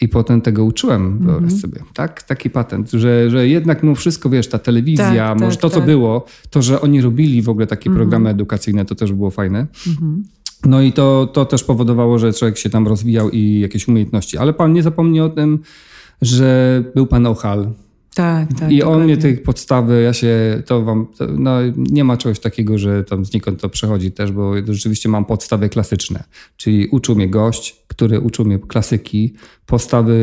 i 0.00 0.08
potem 0.08 0.40
tego 0.40 0.64
uczyłem, 0.64 1.06
mm 1.06 1.18
wyobraź 1.18 1.52
sobie. 1.52 1.80
Tak? 1.94 2.22
Taki 2.22 2.50
patent, 2.50 2.90
że, 2.90 3.30
że 3.30 3.48
jednak 3.48 3.82
mimo 3.82 3.94
wszystko, 3.94 4.30
wiesz, 4.30 4.48
ta 4.48 4.58
telewizja, 4.58 5.28
tak, 5.28 5.40
może 5.40 5.56
tak, 5.56 5.62
to, 5.62 5.70
co 5.70 5.76
tak. 5.76 5.86
było, 5.86 6.26
to, 6.50 6.62
że 6.62 6.80
oni 6.80 7.00
robili 7.00 7.42
w 7.42 7.48
ogóle 7.48 7.66
takie 7.66 7.90
mm 7.90 7.96
programy 7.96 8.30
edukacyjne, 8.30 8.84
to 8.84 8.94
też 8.94 9.12
było 9.12 9.30
fajne. 9.30 9.58
Mm 9.58 9.98
-hmm. 9.98 10.22
No 10.64 10.82
i 10.82 10.92
to, 10.92 11.26
to 11.26 11.44
też 11.44 11.64
powodowało, 11.64 12.18
że 12.18 12.32
człowiek 12.32 12.58
się 12.58 12.70
tam 12.70 12.88
rozwijał 12.88 13.30
i 13.30 13.60
jakieś 13.60 13.88
umiejętności. 13.88 14.38
Ale 14.38 14.52
pan 14.52 14.72
nie 14.72 14.82
zapomni 14.82 15.20
o 15.20 15.28
tym, 15.28 15.58
że 16.22 16.84
był 16.94 17.06
pan 17.06 17.26
Ochal, 17.26 17.72
tak, 18.14 18.48
tak. 18.58 18.72
I 18.72 18.82
on 18.82 19.04
mnie 19.04 19.16
tych 19.16 19.42
podstawy, 19.42 20.02
ja 20.02 20.12
się, 20.12 20.62
to 20.66 20.82
wam, 20.82 21.06
no 21.38 21.58
nie 21.76 22.04
ma 22.04 22.16
czegoś 22.16 22.40
takiego, 22.40 22.78
że 22.78 23.04
tam 23.04 23.24
znikąd 23.24 23.60
to 23.60 23.68
przechodzi 23.68 24.12
też, 24.12 24.32
bo 24.32 24.52
rzeczywiście 24.68 25.08
mam 25.08 25.24
podstawy 25.24 25.68
klasyczne. 25.68 26.24
Czyli 26.56 26.88
uczył 26.88 27.16
mnie 27.16 27.28
gość, 27.28 27.84
który 27.88 28.20
uczył 28.20 28.44
mnie 28.44 28.58
klasyki, 28.58 29.34
postawy 29.66 30.16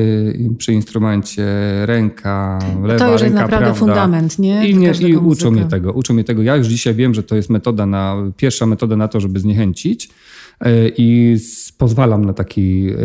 przy 0.58 0.74
instrumencie, 0.74 1.46
ręka, 1.86 2.60
lewa, 2.84 3.05
To 3.05 3.12
już 3.12 3.22
jest 3.22 3.36
naprawdę 3.36 3.65
prawda. 3.65 3.79
fundament, 3.79 4.39
nie? 4.39 4.69
I, 4.69 4.75
nie, 4.75 4.91
i 4.91 5.17
uczył 5.17 5.51
mnie 5.51 5.65
tego, 5.65 5.93
uczył 5.93 6.15
mnie 6.15 6.24
tego. 6.24 6.43
Ja 6.43 6.55
już 6.55 6.67
dzisiaj 6.67 6.96
wiem, 6.96 7.13
że 7.13 7.24
to 7.24 7.36
jest 7.36 7.50
metoda 7.50 7.86
na, 7.86 8.15
pierwsza 8.38 8.65
metoda 8.65 8.96
na 8.96 9.08
to, 9.08 9.19
żeby 9.19 9.39
zniechęcić 9.39 10.10
e, 10.62 10.89
i 10.98 11.38
pozwalam 11.77 12.25
na 12.25 12.34
taki, 12.34 12.89
e, 12.89 12.96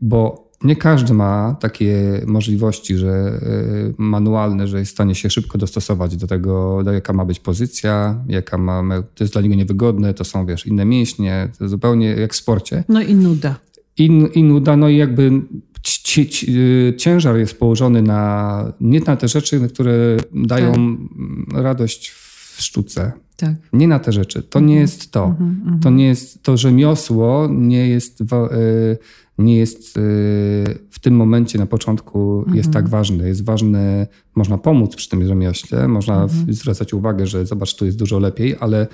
bo 0.00 0.47
nie 0.64 0.76
każdy 0.76 1.14
ma 1.14 1.56
takie 1.60 2.22
możliwości, 2.26 2.96
że 2.96 3.40
y, 3.42 3.94
manualne, 3.98 4.68
że 4.68 4.78
jest 4.78 4.90
w 4.90 4.94
stanie 4.94 5.14
się 5.14 5.30
szybko 5.30 5.58
dostosować 5.58 6.16
do 6.16 6.26
tego, 6.26 6.82
do 6.84 6.92
jaka 6.92 7.12
ma 7.12 7.24
być 7.24 7.40
pozycja, 7.40 8.24
jaka 8.28 8.58
ma, 8.58 9.02
to 9.14 9.24
jest 9.24 9.32
dla 9.34 9.42
niego 9.42 9.54
niewygodne, 9.54 10.14
to 10.14 10.24
są, 10.24 10.46
wiesz, 10.46 10.66
inne 10.66 10.84
mięśnie, 10.84 11.48
to 11.58 11.68
zupełnie 11.68 12.06
jak 12.06 12.32
w 12.32 12.36
sporcie. 12.36 12.84
No 12.88 13.00
i 13.00 13.14
nuda. 13.14 13.56
I, 13.98 14.04
i 14.34 14.42
nuda, 14.42 14.76
no 14.76 14.88
i 14.88 14.96
jakby 14.96 15.42
y, 16.48 16.94
ciężar 16.96 17.36
jest 17.36 17.58
położony 17.58 18.02
na, 18.02 18.72
nie 18.80 19.00
na 19.00 19.16
te 19.16 19.28
rzeczy, 19.28 19.68
które 19.68 20.16
dają 20.34 20.72
tak. 20.72 21.62
radość 21.62 22.08
w 22.08 22.27
sztuce. 22.62 23.12
Tak. 23.36 23.54
Nie 23.72 23.88
na 23.88 23.98
te 23.98 24.12
rzeczy. 24.12 24.42
To 24.42 24.60
nie 24.60 24.64
mhm. 24.64 24.80
jest 24.80 25.12
to. 25.12 25.24
Mhm, 25.24 25.62
to 25.64 25.74
mhm. 25.74 25.96
nie 25.96 26.06
jest 26.06 26.42
to 26.42 26.56
rzemiosło, 26.56 27.48
nie 27.50 27.88
jest... 27.88 28.20
Yy, 28.20 28.98
nie 29.38 29.56
jest 29.56 29.96
y, 29.96 30.00
w 30.90 30.98
tym 31.00 31.16
momencie 31.16 31.58
na 31.58 31.66
początku 31.66 32.38
mhm. 32.38 32.56
jest 32.56 32.70
tak 32.70 32.88
ważny. 32.88 33.28
Jest 33.28 33.44
ważny, 33.44 34.06
można 34.34 34.58
pomóc 34.58 34.96
przy 34.96 35.08
tym 35.08 35.26
rzemiośle, 35.26 35.88
można 35.88 36.22
mhm. 36.22 36.52
zwracać 36.52 36.94
uwagę, 36.94 37.26
że 37.26 37.46
zobacz, 37.46 37.74
tu 37.74 37.86
jest 37.86 37.98
dużo 37.98 38.18
lepiej, 38.18 38.56
ale, 38.60 38.86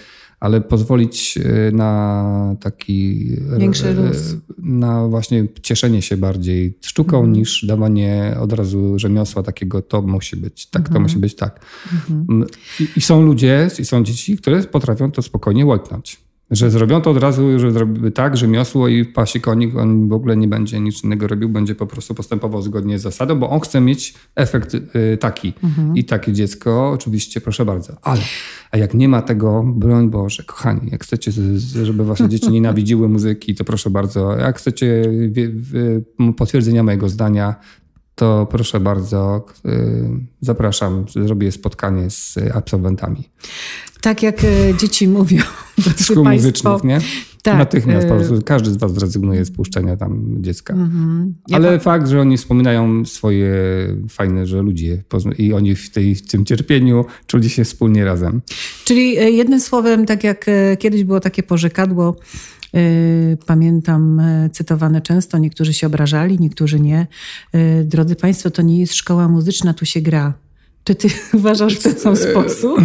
ale 0.44 0.60
pozwolić 0.60 1.36
y, 1.36 1.72
na 1.72 2.56
taki 2.60 3.28
większy 3.58 3.94
luz. 3.94 4.36
Na 4.58 5.08
właśnie 5.08 5.46
cieszenie 5.62 6.02
się 6.02 6.16
bardziej 6.16 6.78
sztuką 6.80 7.16
mhm. 7.16 7.32
niż 7.32 7.66
dawanie 7.66 8.36
od 8.40 8.52
razu 8.52 8.98
rzemiosła 8.98 9.42
takiego 9.42 9.82
to 9.82 10.02
musi 10.02 10.36
być 10.36 10.66
tak, 10.66 10.82
to 10.82 10.88
mhm. 10.88 11.02
musi 11.02 11.18
być 11.18 11.34
tak. 11.34 11.60
Mhm. 11.92 12.44
I, 12.80 12.88
I, 12.96 13.00
są 13.00 13.22
ludzie, 13.22 13.68
i 13.78 13.84
są 13.84 14.04
dzieci, 14.04 14.36
które 14.36 14.62
potrafią 14.62 15.10
to 15.10 15.22
spokojnie 15.22 15.66
łyknąć. 15.66 16.23
Że 16.54 16.70
zrobią 16.70 17.00
to 17.00 17.10
od 17.10 17.16
razu, 17.16 17.58
że 17.58 17.72
zrobiły 17.72 18.10
tak, 18.10 18.36
że 18.36 18.48
miosło 18.48 18.88
i 18.88 19.04
pasi 19.04 19.40
konik, 19.40 19.76
on 19.76 20.08
w 20.08 20.12
ogóle 20.12 20.36
nie 20.36 20.48
będzie 20.48 20.80
nic 20.80 21.04
innego 21.04 21.26
robił, 21.26 21.48
będzie 21.48 21.74
po 21.74 21.86
prostu 21.86 22.14
postępował 22.14 22.62
zgodnie 22.62 22.98
z 22.98 23.02
zasadą, 23.02 23.38
bo 23.38 23.50
on 23.50 23.60
chce 23.60 23.80
mieć 23.80 24.14
efekt 24.34 24.74
y, 24.74 25.18
taki. 25.20 25.52
Mhm. 25.62 25.96
I 25.96 26.04
takie 26.04 26.32
dziecko, 26.32 26.90
oczywiście, 26.90 27.40
proszę 27.40 27.64
bardzo. 27.64 27.96
Ale 28.02 28.22
a 28.70 28.78
jak 28.78 28.94
nie 28.94 29.08
ma 29.08 29.22
tego, 29.22 29.64
broń 29.66 30.10
Boże, 30.10 30.42
kochani, 30.42 30.90
jak 30.90 31.04
chcecie, 31.04 31.32
żeby 31.84 32.04
wasze 32.04 32.28
dzieci 32.28 32.50
nienawidziły 32.50 33.08
muzyki, 33.08 33.54
to 33.54 33.64
proszę 33.64 33.90
bardzo. 33.90 34.36
Jak 34.36 34.58
chcecie 34.58 35.02
potwierdzenia 36.36 36.82
mojego 36.82 37.08
zdania, 37.08 37.54
to 38.14 38.46
proszę 38.50 38.80
bardzo, 38.80 39.46
y, 39.66 39.70
zapraszam, 40.40 41.04
zrobię 41.08 41.52
spotkanie 41.52 42.10
z 42.10 42.38
absolwentami. 42.54 43.28
Tak 44.04 44.22
jak 44.22 44.44
e, 44.44 44.48
dzieci 44.80 45.08
mówią. 45.08 45.42
Szkół 46.04 46.24
muzycznych, 46.24 46.84
nie? 46.84 46.98
Tak. 47.42 47.58
Natychmiast 47.58 48.08
po 48.08 48.14
e, 48.14 48.16
prostu 48.16 48.42
każdy 48.44 48.70
z 48.70 48.76
was 48.76 48.94
zrezygnuje 48.94 49.44
z 49.44 49.50
puszczenia 49.50 49.96
tam 49.96 50.42
dziecka. 50.42 50.76
Ja 51.48 51.56
Ale 51.56 51.80
fakt, 51.80 52.08
że 52.08 52.20
oni 52.20 52.36
wspominają 52.36 53.04
swoje 53.04 53.54
fajne, 54.08 54.46
że 54.46 54.62
ludzie 54.62 55.02
i 55.38 55.52
oni 55.52 55.74
w, 55.74 55.90
tej, 55.90 56.14
w 56.14 56.26
tym 56.26 56.44
cierpieniu 56.44 57.04
czuli 57.26 57.50
się 57.50 57.64
wspólnie 57.64 58.04
razem. 58.04 58.40
Czyli 58.84 59.18
e, 59.18 59.30
jednym 59.30 59.60
słowem, 59.60 60.06
tak 60.06 60.24
jak 60.24 60.46
kiedyś 60.78 61.04
było 61.04 61.20
takie 61.20 61.42
porzekadło, 61.42 62.16
pamiętam 63.46 64.22
cytowane 64.52 65.00
często, 65.00 65.38
niektórzy 65.38 65.72
się 65.74 65.86
obrażali, 65.86 66.38
niektórzy 66.40 66.80
nie. 66.80 67.06
Drodzy 67.84 68.16
Państwo, 68.16 68.50
to 68.50 68.62
nie 68.62 68.80
jest 68.80 68.94
szkoła 68.94 69.28
muzyczna, 69.28 69.74
tu 69.74 69.84
się 69.86 70.00
gra. 70.00 70.43
Czy 70.84 70.94
ty 70.94 71.08
uważasz 71.38 71.74
w 71.74 71.82
ten 71.82 71.94
sam 71.94 72.16
sposób? 72.16 72.80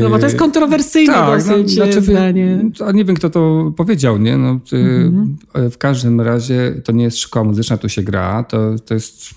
No 0.00 0.10
bo 0.10 0.18
to 0.18 0.26
jest 0.26 0.38
kontrowersyjne 0.38 1.14
tak, 1.14 1.38
dosyć 1.38 1.76
no, 1.76 1.84
znaczy, 1.84 2.02
zdanie. 2.02 2.70
A 2.86 2.92
nie 2.92 3.04
wiem, 3.04 3.16
kto 3.16 3.30
to 3.30 3.72
powiedział, 3.76 4.18
nie? 4.18 4.36
No, 4.36 4.60
mhm. 4.72 5.36
W 5.70 5.78
każdym 5.78 6.20
razie 6.20 6.80
to 6.84 6.92
nie 6.92 7.04
jest 7.04 7.18
szkoła 7.18 7.44
muzyczna, 7.44 7.76
tu 7.76 7.88
się 7.88 8.02
gra. 8.02 8.44
To, 8.44 8.76
to 8.78 8.94
jest... 8.94 9.30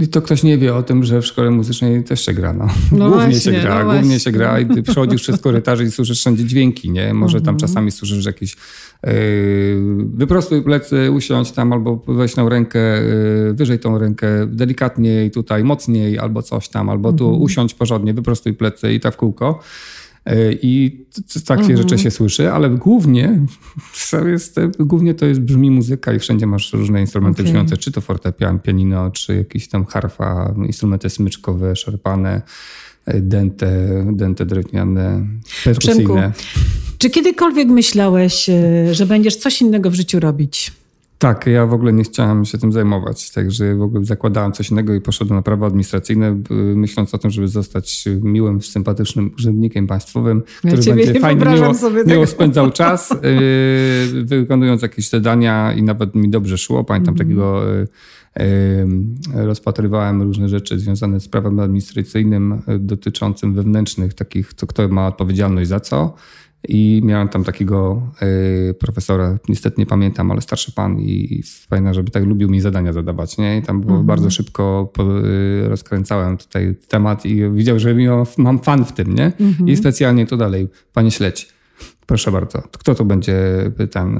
I 0.00 0.08
to 0.08 0.22
ktoś 0.22 0.42
nie 0.42 0.58
wie 0.58 0.74
o 0.74 0.82
tym, 0.82 1.04
że 1.04 1.20
w 1.20 1.26
szkole 1.26 1.50
muzycznej 1.50 2.04
też 2.04 2.24
się 2.24 2.32
gra. 2.32 2.52
No. 2.52 2.66
no 2.92 3.08
głównie 3.08 3.30
właśnie, 3.30 3.52
się 3.52 3.60
gra, 3.60 3.84
no 3.84 3.92
głównie 3.92 4.20
się 4.20 4.32
gra 4.32 4.60
i 4.60 4.66
ty 4.66 4.82
przechodzisz 4.82 5.22
przez 5.22 5.40
korytarze 5.40 5.84
i 5.84 5.90
słyszysz 5.90 6.18
wszędzie 6.18 6.44
dźwięki, 6.44 6.90
nie? 6.90 7.14
Może 7.14 7.40
tam 7.40 7.54
mhm. 7.54 7.58
czasami 7.58 7.90
słyszysz 7.90 8.26
jakieś 8.26 8.56
yy, 9.06 9.12
wyprostuj 10.14 10.62
plecy, 10.62 11.10
usiądź 11.10 11.52
tam 11.52 11.72
albo 11.72 12.04
weź 12.08 12.34
tą 12.34 12.48
rękę, 12.48 13.00
y, 13.50 13.54
wyżej 13.54 13.78
tą 13.78 13.98
rękę, 13.98 14.46
delikatniej 14.46 15.30
tutaj, 15.30 15.64
mocniej 15.64 16.18
albo 16.18 16.42
coś 16.42 16.68
tam, 16.68 16.90
albo 16.90 17.12
tu 17.12 17.24
mhm. 17.24 17.42
usiądź 17.42 17.74
porządnie, 17.74 18.14
wyprostuj 18.14 18.54
plecy 18.54 18.92
i 18.92 19.00
ta 19.00 19.10
w 19.10 19.16
kółko. 19.16 19.60
Y, 20.30 20.58
I 20.62 21.04
takie 21.46 21.60
mhm. 21.60 21.76
rzeczy 21.76 21.98
się 21.98 22.10
słyszy, 22.10 22.52
ale 22.52 22.70
głównie, 22.70 23.40
jest, 24.32 24.60
głównie 24.78 25.14
to 25.14 25.26
jest 25.26 25.40
brzmi 25.40 25.70
muzyka 25.70 26.12
i 26.12 26.18
wszędzie 26.18 26.46
masz 26.46 26.72
różne 26.72 27.00
instrumenty 27.00 27.42
okay. 27.42 27.52
brzmiące, 27.52 27.76
czy 27.76 27.92
to 27.92 28.00
fortepian, 28.00 28.58
pianino, 28.58 29.10
czy 29.10 29.36
jakieś 29.36 29.68
tam 29.68 29.84
harfa, 29.84 30.54
instrumenty 30.66 31.10
smyczkowe, 31.10 31.76
szarpane, 31.76 32.42
dęte, 33.06 33.68
dęte 34.12 34.46
drewniane, 34.46 35.26
perkusyjne. 35.64 36.32
Czy 36.98 37.10
kiedykolwiek 37.10 37.68
myślałeś, 37.68 38.48
e, 38.48 38.94
że 38.94 39.06
będziesz 39.06 39.36
coś 39.36 39.62
innego 39.62 39.90
w 39.90 39.94
życiu 39.94 40.20
robić? 40.20 40.72
Tak, 41.22 41.46
ja 41.46 41.66
w 41.66 41.72
ogóle 41.72 41.92
nie 41.92 42.04
chciałem 42.04 42.44
się 42.44 42.58
tym 42.58 42.72
zajmować, 42.72 43.30
także 43.30 43.74
w 43.74 43.82
ogóle 43.82 44.04
zakładałem 44.04 44.52
coś 44.52 44.70
innego 44.70 44.94
i 44.94 45.00
poszedłem 45.00 45.36
na 45.36 45.42
prawo 45.42 45.66
administracyjne, 45.66 46.42
myśląc 46.74 47.14
o 47.14 47.18
tym, 47.18 47.30
żeby 47.30 47.48
zostać 47.48 48.04
miłym, 48.22 48.62
sympatycznym 48.62 49.30
urzędnikiem 49.38 49.86
państwowym, 49.86 50.42
ja 50.64 50.72
który 50.72 50.94
będzie 50.94 51.20
fajnie 51.20 51.44
miło, 51.44 51.72
miło 52.06 52.26
spędzał 52.26 52.70
czas, 52.70 53.10
yy, 53.10 54.24
wykonując 54.40 54.82
jakieś 54.82 55.08
zadania 55.08 55.72
i 55.72 55.82
nawet 55.82 56.14
mi 56.14 56.30
dobrze 56.30 56.58
szło. 56.58 56.84
Pamiętam 56.84 57.14
mm 57.14 57.16
-hmm. 57.16 57.28
takiego 57.28 57.64
yy, 59.34 59.44
rozpatrywałem 59.44 60.22
różne 60.22 60.48
rzeczy 60.48 60.78
związane 60.78 61.20
z 61.20 61.28
prawem 61.28 61.60
administracyjnym 61.60 62.62
dotyczącym 62.78 63.54
wewnętrznych, 63.54 64.14
takich, 64.14 64.54
co 64.54 64.66
kto 64.66 64.88
ma 64.88 65.06
odpowiedzialność 65.06 65.68
za 65.68 65.80
co. 65.80 66.14
I 66.68 67.00
miałem 67.04 67.28
tam 67.28 67.44
takiego 67.44 68.02
y, 68.70 68.74
profesora, 68.74 69.38
niestety 69.48 69.76
nie 69.78 69.86
pamiętam, 69.86 70.30
ale 70.30 70.40
starszy 70.40 70.72
pan 70.72 71.00
i 71.00 71.42
fajna, 71.68 71.94
żeby 71.94 72.10
tak 72.10 72.24
lubił 72.24 72.48
mi 72.48 72.60
zadania 72.60 72.92
zadawać, 72.92 73.38
nie? 73.38 73.58
I 73.58 73.62
tam 73.62 73.80
było 73.80 73.92
mhm. 73.92 74.06
bardzo 74.06 74.30
szybko 74.30 74.90
po, 74.94 75.20
y, 75.20 75.68
rozkręcałem 75.68 76.36
tutaj 76.36 76.74
temat 76.88 77.26
i 77.26 77.50
widział, 77.50 77.78
że 77.78 77.94
mam 78.38 78.58
fan 78.58 78.84
w 78.84 78.92
tym, 78.92 79.14
nie? 79.14 79.32
Mhm. 79.40 79.68
I 79.68 79.76
specjalnie 79.76 80.26
to 80.26 80.36
dalej, 80.36 80.68
panie 80.92 81.10
śledź. 81.10 81.48
Proszę 82.06 82.32
bardzo, 82.32 82.62
kto 82.78 82.94
to 82.94 83.04
będzie 83.04 83.36
ten, 83.90 84.16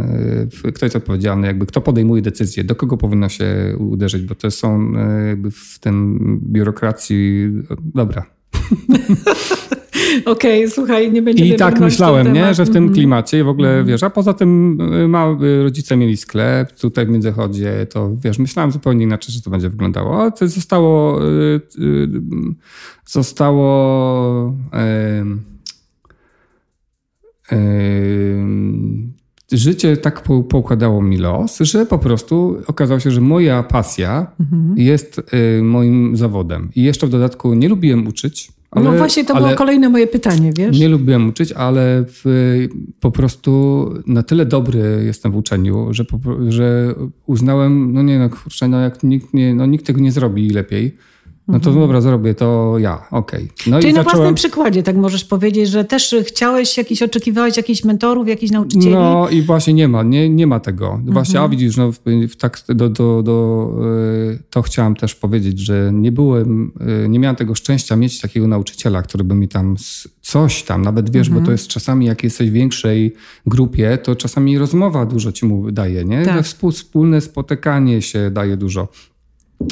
y, 0.67 0.73
kto 0.73 0.87
jest 0.87 0.97
odpowiedzialny, 0.97 1.47
jakby 1.47 1.67
kto 1.67 1.81
podejmuje 1.81 2.23
decyzję, 2.23 2.65
do 2.65 2.75
kogo 2.75 2.97
powinno 2.97 3.29
się 3.29 3.77
uderzyć, 3.79 4.23
bo 4.23 4.35
to 4.35 4.51
są 4.51 4.93
jakby 5.29 5.51
w 5.51 5.79
tym 5.81 6.19
biurokracji, 6.43 7.49
dobra. 7.95 8.27
Okej, 10.25 10.65
okay, 10.65 10.71
słuchaj, 10.71 11.13
nie 11.13 11.23
będzie 11.23 11.47
I 11.47 11.57
tak 11.57 11.81
myślałem, 11.81 12.33
nie, 12.33 12.55
że 12.55 12.65
w 12.65 12.69
tym 12.69 12.77
mhm. 12.77 12.95
klimacie 12.95 13.45
w 13.45 13.49
ogóle, 13.49 13.75
mm. 13.75 13.87
wiesz, 13.87 14.03
a 14.03 14.11
poza 14.11 14.33
tym 14.33 14.81
y, 14.81 15.09
ma, 15.09 15.37
y, 15.43 15.63
rodzice 15.63 15.97
mieli 15.97 16.17
sklep 16.17 16.73
tutaj 16.73 17.07
w 17.07 17.09
Międzychodzie, 17.09 17.87
to 17.91 18.11
wiesz, 18.17 18.39
myślałem 18.39 18.73
zupełnie 18.73 19.05
inaczej, 19.05 19.35
że 19.35 19.41
to 19.41 19.51
będzie 19.51 19.69
wyglądało, 19.69 20.21
ale 20.21 20.33
to 20.33 20.49
zostało 20.49 21.25
y, 21.25 21.61
zostało 23.07 24.55
życie 29.53 29.97
tak 29.97 30.23
poukładało 30.23 31.03
mi 31.03 31.17
los, 31.17 31.59
że 31.61 31.87
po 31.87 31.99
prostu 31.99 32.57
okazało 32.67 33.01
się, 33.01 33.11
że 33.11 33.21
moja 33.21 33.63
pasja 33.63 34.27
mhm. 34.41 34.75
jest 34.77 35.21
moim 35.63 36.17
zawodem. 36.17 36.71
I 36.77 36.83
jeszcze 36.83 37.07
w 37.07 37.11
dodatku 37.11 37.55
nie 37.55 37.69
lubiłem 37.69 38.07
uczyć. 38.07 38.53
Ale, 38.73 38.85
no 38.85 38.93
właśnie, 38.93 39.25
to 39.25 39.35
było 39.35 39.55
kolejne 39.55 39.89
moje 39.89 40.07
pytanie, 40.07 40.53
wiesz? 40.57 40.81
Nie 40.81 40.89
lubiłem 40.89 41.29
uczyć, 41.29 41.53
ale 41.53 42.05
w, 42.09 42.25
po 43.01 43.11
prostu 43.11 43.95
na 44.07 44.23
tyle 44.23 44.47
dobry 44.47 45.03
jestem 45.05 45.33
w 45.33 45.37
uczeniu, 45.37 45.89
że, 45.91 46.05
że 46.49 46.95
uznałem, 47.27 47.93
no 47.93 48.03
nie 48.03 48.19
no, 48.19 48.31
kurczę, 48.31 48.69
no 48.69 48.81
jak 48.81 49.03
nikt, 49.03 49.35
nie, 49.35 49.55
no 49.55 49.67
nikt 49.67 49.87
tego 49.87 50.01
nie 50.01 50.13
zrobi 50.13 50.51
lepiej, 50.51 50.97
no 51.49 51.61
to 51.61 51.71
mhm. 51.71 51.87
dobra, 51.87 52.01
zrobię 52.01 52.35
to 52.35 52.75
ja, 52.79 53.07
okej. 53.11 53.45
Okay. 53.45 53.49
No 53.67 53.81
Czyli 53.81 53.93
na 53.93 54.03
zacząłem... 54.03 54.17
własnym 54.17 54.35
przykładzie, 54.35 54.83
tak 54.83 54.97
możesz 54.97 55.25
powiedzieć, 55.25 55.69
że 55.69 55.85
też 55.85 56.15
chciałeś 56.27 56.79
jakiś, 56.79 57.03
oczekiwałeś 57.03 57.57
jakichś 57.57 57.85
mentorów, 57.85 58.29
jakichś 58.29 58.53
nauczycieli? 58.53 58.95
No 58.95 59.29
i 59.29 59.43
właśnie 59.43 59.75
nie 59.75 59.89
ma, 59.89 60.03
nie, 60.03 60.29
nie 60.29 60.47
ma 60.47 60.61
tego. 60.61 61.01
Właśnie, 61.05 61.35
mhm. 61.35 61.45
a 61.45 61.49
widzisz, 61.49 61.77
no 61.77 61.91
tak 62.39 62.63
do, 62.69 62.89
do, 62.89 63.23
do, 63.23 63.69
e, 64.35 64.39
to 64.51 64.63
chciałam 64.63 64.95
też 64.95 65.15
powiedzieć, 65.15 65.59
że 65.59 65.91
nie 65.95 66.13
byłem, 66.13 66.73
e, 67.05 67.09
nie 67.09 67.19
miałem 67.19 67.37
tego 67.37 67.55
szczęścia 67.55 67.97
mieć 67.97 68.21
takiego 68.21 68.47
nauczyciela, 68.47 69.03
który 69.03 69.25
by 69.25 69.35
mi 69.35 69.49
tam 69.49 69.77
coś 70.23 70.63
tam, 70.63 70.83
nawet 70.83 71.11
wiesz, 71.11 71.27
mhm. 71.27 71.43
bo 71.43 71.47
to 71.47 71.53
jest 71.53 71.69
czasami, 71.69 72.07
jak 72.07 72.25
jesteś 72.25 72.51
w 72.51 72.53
większej 72.53 73.15
grupie, 73.47 73.99
to 74.03 74.17
czasami 74.17 74.59
rozmowa 74.59 75.07
dużo 75.07 75.33
ci 75.33 75.47
mu 75.47 75.73
daje, 75.73 76.05
nie? 76.05 76.25
Tak. 76.25 76.45
Wspólne 76.73 77.21
spotykanie 77.21 78.03
się 78.03 78.31
daje 78.31 78.57
dużo. 78.57 78.89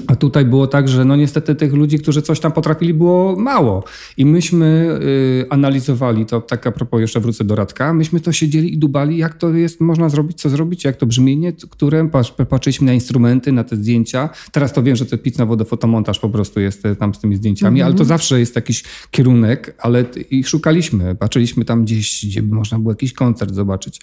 A 0.06 0.16
tutaj 0.16 0.44
było 0.44 0.66
tak, 0.66 0.88
że 0.88 1.04
no 1.04 1.16
niestety 1.16 1.54
tych 1.54 1.72
ludzi, 1.72 1.98
którzy 1.98 2.22
coś 2.22 2.40
tam 2.40 2.52
potrafili, 2.52 2.94
było 2.94 3.36
mało. 3.36 3.84
I 4.16 4.26
myśmy 4.26 4.98
y, 5.02 5.46
analizowali 5.50 6.26
to, 6.26 6.40
tak 6.40 6.66
a 6.66 6.72
propos, 6.72 7.00
jeszcze 7.00 7.20
wrócę 7.20 7.44
do 7.44 7.54
Radka, 7.54 7.94
myśmy 7.94 8.20
to 8.20 8.32
siedzieli 8.32 8.74
i 8.74 8.78
dubali, 8.78 9.16
jak 9.16 9.34
to 9.34 9.54
jest, 9.54 9.80
można 9.80 10.08
zrobić, 10.08 10.40
co 10.40 10.48
zrobić, 10.48 10.84
jak 10.84 10.96
to 10.96 11.06
brzmienie, 11.06 11.52
które 11.70 12.10
patrzyliśmy 12.48 12.86
na 12.86 12.92
instrumenty, 12.92 13.52
na 13.52 13.64
te 13.64 13.76
zdjęcia. 13.76 14.28
Teraz 14.52 14.72
to 14.72 14.82
wiem, 14.82 14.96
że 14.96 15.06
to 15.06 15.18
pic 15.18 15.38
na 15.38 15.46
wodę, 15.46 15.64
fotomontaż 15.64 16.18
po 16.18 16.28
prostu 16.28 16.60
jest 16.60 16.86
e, 16.86 16.96
tam 16.96 17.14
z 17.14 17.20
tymi 17.20 17.36
zdjęciami, 17.36 17.80
mm 17.80 17.86
-hmm. 17.86 17.90
ale 17.90 17.98
to 17.98 18.04
zawsze 18.04 18.40
jest 18.40 18.56
jakiś 18.56 18.84
kierunek, 19.10 19.74
ale 19.78 20.04
i 20.30 20.44
szukaliśmy, 20.44 21.14
patrzyliśmy 21.14 21.64
tam 21.64 21.84
gdzieś, 21.84 22.26
gdzie 22.26 22.42
by 22.42 22.54
można 22.54 22.78
było 22.78 22.92
jakiś 22.92 23.12
koncert 23.12 23.54
zobaczyć. 23.54 24.00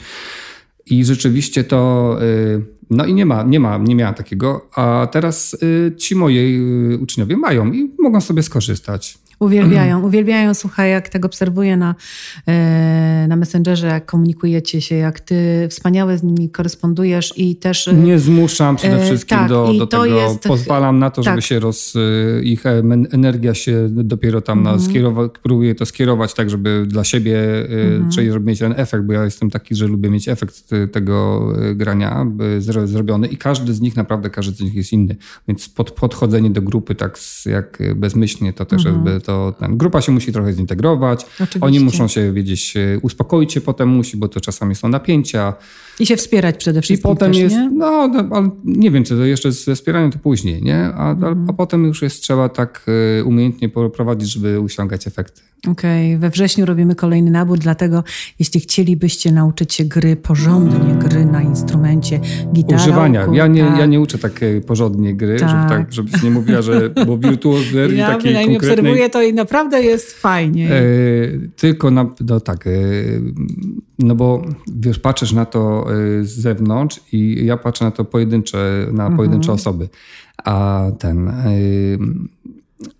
I 0.89 1.06
rzeczywiście 1.06 1.63
to, 1.63 2.17
y, 2.21 2.65
no 2.89 3.06
i 3.06 3.13
nie 3.13 3.26
ma, 3.26 3.43
nie 3.43 3.60
ma, 3.60 3.78
nie 3.78 3.95
miałam 3.95 4.15
takiego, 4.15 4.69
a 4.76 5.08
teraz 5.12 5.58
y, 5.63 5.95
ci 5.97 6.15
moi 6.15 6.38
y, 6.93 6.97
uczniowie 7.02 7.38
mają 7.38 7.71
i 7.71 7.91
mogą 8.00 8.21
sobie 8.21 8.43
skorzystać. 8.43 9.17
Uwielbiają, 9.39 10.04
uwielbiają, 10.08 10.54
słuchaj, 10.54 10.91
jak 10.91 11.10
tak 11.10 11.26
obserwuję 11.26 11.78
na, 11.78 11.95
e, 12.47 13.26
na 13.30 13.36
Messengerze, 13.36 13.88
jak 13.88 14.06
komunikujecie 14.06 14.82
się, 14.82 14.95
jak 14.95 15.19
ty 15.19 15.67
wspaniale 15.69 16.17
z 16.17 16.23
nimi 16.23 16.50
korespondujesz 16.50 17.34
i 17.38 17.56
też... 17.56 17.88
E, 17.88 17.93
Nie 17.93 18.19
zmuszam 18.19 18.76
przede 18.76 19.02
e, 19.02 19.06
wszystkim 19.06 19.38
tak, 19.38 19.50
do, 19.50 19.73
do 19.73 19.88
tego, 19.88 20.06
jest, 20.06 20.43
pozwalam 20.43 21.00
na 21.00 21.10
to, 21.10 21.21
tak. 21.21 21.32
żeby 21.32 21.41
się 21.41 21.60
roz... 21.60 21.93
ich 22.43 22.63
energia 23.12 23.54
się 23.54 23.88
dopiero 23.89 24.41
tam 24.41 24.60
mhm. 24.60 24.78
na 24.78 24.84
skierować, 24.84 25.32
próbuję 25.43 25.76
to 25.76 25.86
skierować 25.86 26.34
tak, 26.34 26.50
żeby 26.50 26.86
dla 26.88 27.04
siebie, 27.04 27.39
mhm. 27.69 28.12
czyli 28.12 28.32
żeby 28.32 28.45
mieć 28.45 28.60
ten 28.60 28.73
efekt, 28.78 29.06
bo 29.06 29.13
ja 29.13 29.23
jestem 29.23 29.50
taki, 29.50 29.76
że 29.76 29.88
lubię 29.88 30.10
mieć 30.10 30.28
efekt 30.28 30.69
tego 30.91 31.47
grania 31.76 32.26
zrobiony 32.86 33.28
i 33.28 33.38
każdy 33.38 33.73
z 33.73 33.82
nich, 33.82 33.95
naprawdę 33.95 34.30
każdy 34.30 34.56
z 34.56 34.62
nich 34.62 34.76
jest 34.76 34.93
inny, 34.93 35.15
więc 35.47 35.69
pod, 35.69 35.91
podchodzenie 35.91 36.50
do 36.50 36.62
grupy 36.62 36.95
tak 36.95 37.19
jak 37.45 37.80
bezmyślnie 37.95 38.54
to 38.54 38.65
też 38.65 38.86
mhm. 38.86 39.06
jest 39.06 39.27
to 39.28 39.54
ten, 39.60 39.78
grupa 39.78 40.02
się 40.02 40.12
musi 40.12 40.34
trochę 40.34 40.54
zintegrować. 40.54 41.26
Oczywiście. 41.34 41.60
Oni 41.62 41.80
muszą 41.80 42.08
się 42.08 42.34
wiedzieć, 42.34 42.74
uspokoić 43.02 43.54
się 43.54 43.62
potem 43.62 43.90
musi, 43.90 44.18
bo 44.18 44.28
to 44.28 44.42
czasami 44.42 44.76
są 44.76 44.90
napięcia. 44.90 45.54
I 46.00 46.06
się 46.06 46.18
wspierać 46.18 46.58
przede 46.58 46.82
wszystkim. 46.82 47.12
I 47.12 47.16
potem 47.16 47.32
też, 47.32 47.42
jest, 47.42 47.56
nie? 47.56 47.70
no, 47.70 48.08
no, 48.08 48.36
ale 48.36 48.50
nie 48.63 48.92
wiem, 48.92 49.04
czy 49.04 49.16
to 49.18 49.26
jeszcze 49.26 49.52
ze 49.52 49.76
wspieraniem 49.76 50.12
to 50.12 50.20
później, 50.20 50.63
nie? 50.63 50.84
A, 50.84 51.12
mhm. 51.12 51.46
a, 51.50 51.54
potem 51.54 51.86
już 51.86 52.02
jest 52.02 52.22
trzeba 52.22 52.50
tak 52.50 52.86
y, 53.20 53.24
umiejętnie 53.26 53.70
prowadzić, 53.70 54.30
żeby 54.30 54.60
osiągać 54.60 55.08
efekty. 55.08 55.42
Okej, 55.58 56.08
okay. 56.15 56.20
we 56.20 56.30
wrześniu 56.30 56.65
robimy 56.65 56.96
kolejny 56.96 57.32
nabór, 57.32 57.60
dlatego 57.60 58.04
jeśli 58.39 58.60
chcielibyście 58.60 59.32
nauczyć 59.32 59.74
się 59.74 59.86
gry 59.86 60.15
porządnie, 60.15 60.96
gry 60.96 61.26
na 61.26 61.41
instrumencie, 61.41 62.20
gitarą. 62.54 62.82
Używania. 62.82 63.28
Ja 63.34 63.48
nie, 63.48 63.63
tak. 63.63 63.80
ja 63.80 63.86
nie 63.86 64.00
uczę 64.00 64.17
tak 64.17 64.41
porządnie 64.67 65.15
gry, 65.15 65.39
tak. 65.39 65.50
Żeby 65.50 65.70
tak, 65.70 65.93
żebyś 65.93 66.24
nie 66.24 66.32
mówiła, 66.32 66.62
że 66.62 66.89
bo 66.89 67.17
wirtuozer 67.17 67.93
ja 67.93 68.10
i 68.10 68.12
takiej 68.12 68.34
konkretnej... 68.34 68.54
Ja 68.54 68.58
obserwuję 68.58 69.10
to 69.10 69.22
i 69.22 69.34
naprawdę 69.34 69.84
jest 69.84 70.13
fajnie. 70.13 70.72
E, 70.72 70.82
tylko 71.56 71.91
na, 71.91 72.06
no 72.22 72.39
tak, 72.39 72.67
e, 72.67 72.72
no 74.00 74.15
bo 74.15 74.41
wiesz, 74.67 75.00
patrzysz 75.00 75.34
na 75.34 75.46
to 75.46 75.88
e, 75.91 76.24
z 76.24 76.30
zewnątrz 76.30 77.00
i 77.12 77.46
ja 77.46 77.58
patrzę 77.58 77.86
na 77.86 77.91
to 77.91 78.06
pojedyncze, 78.06 78.88
na 78.91 79.12
pojedyncze 79.12 79.52
mhm. 79.52 79.56
osoby. 79.56 79.89
A 80.43 80.86
ten 81.00 81.32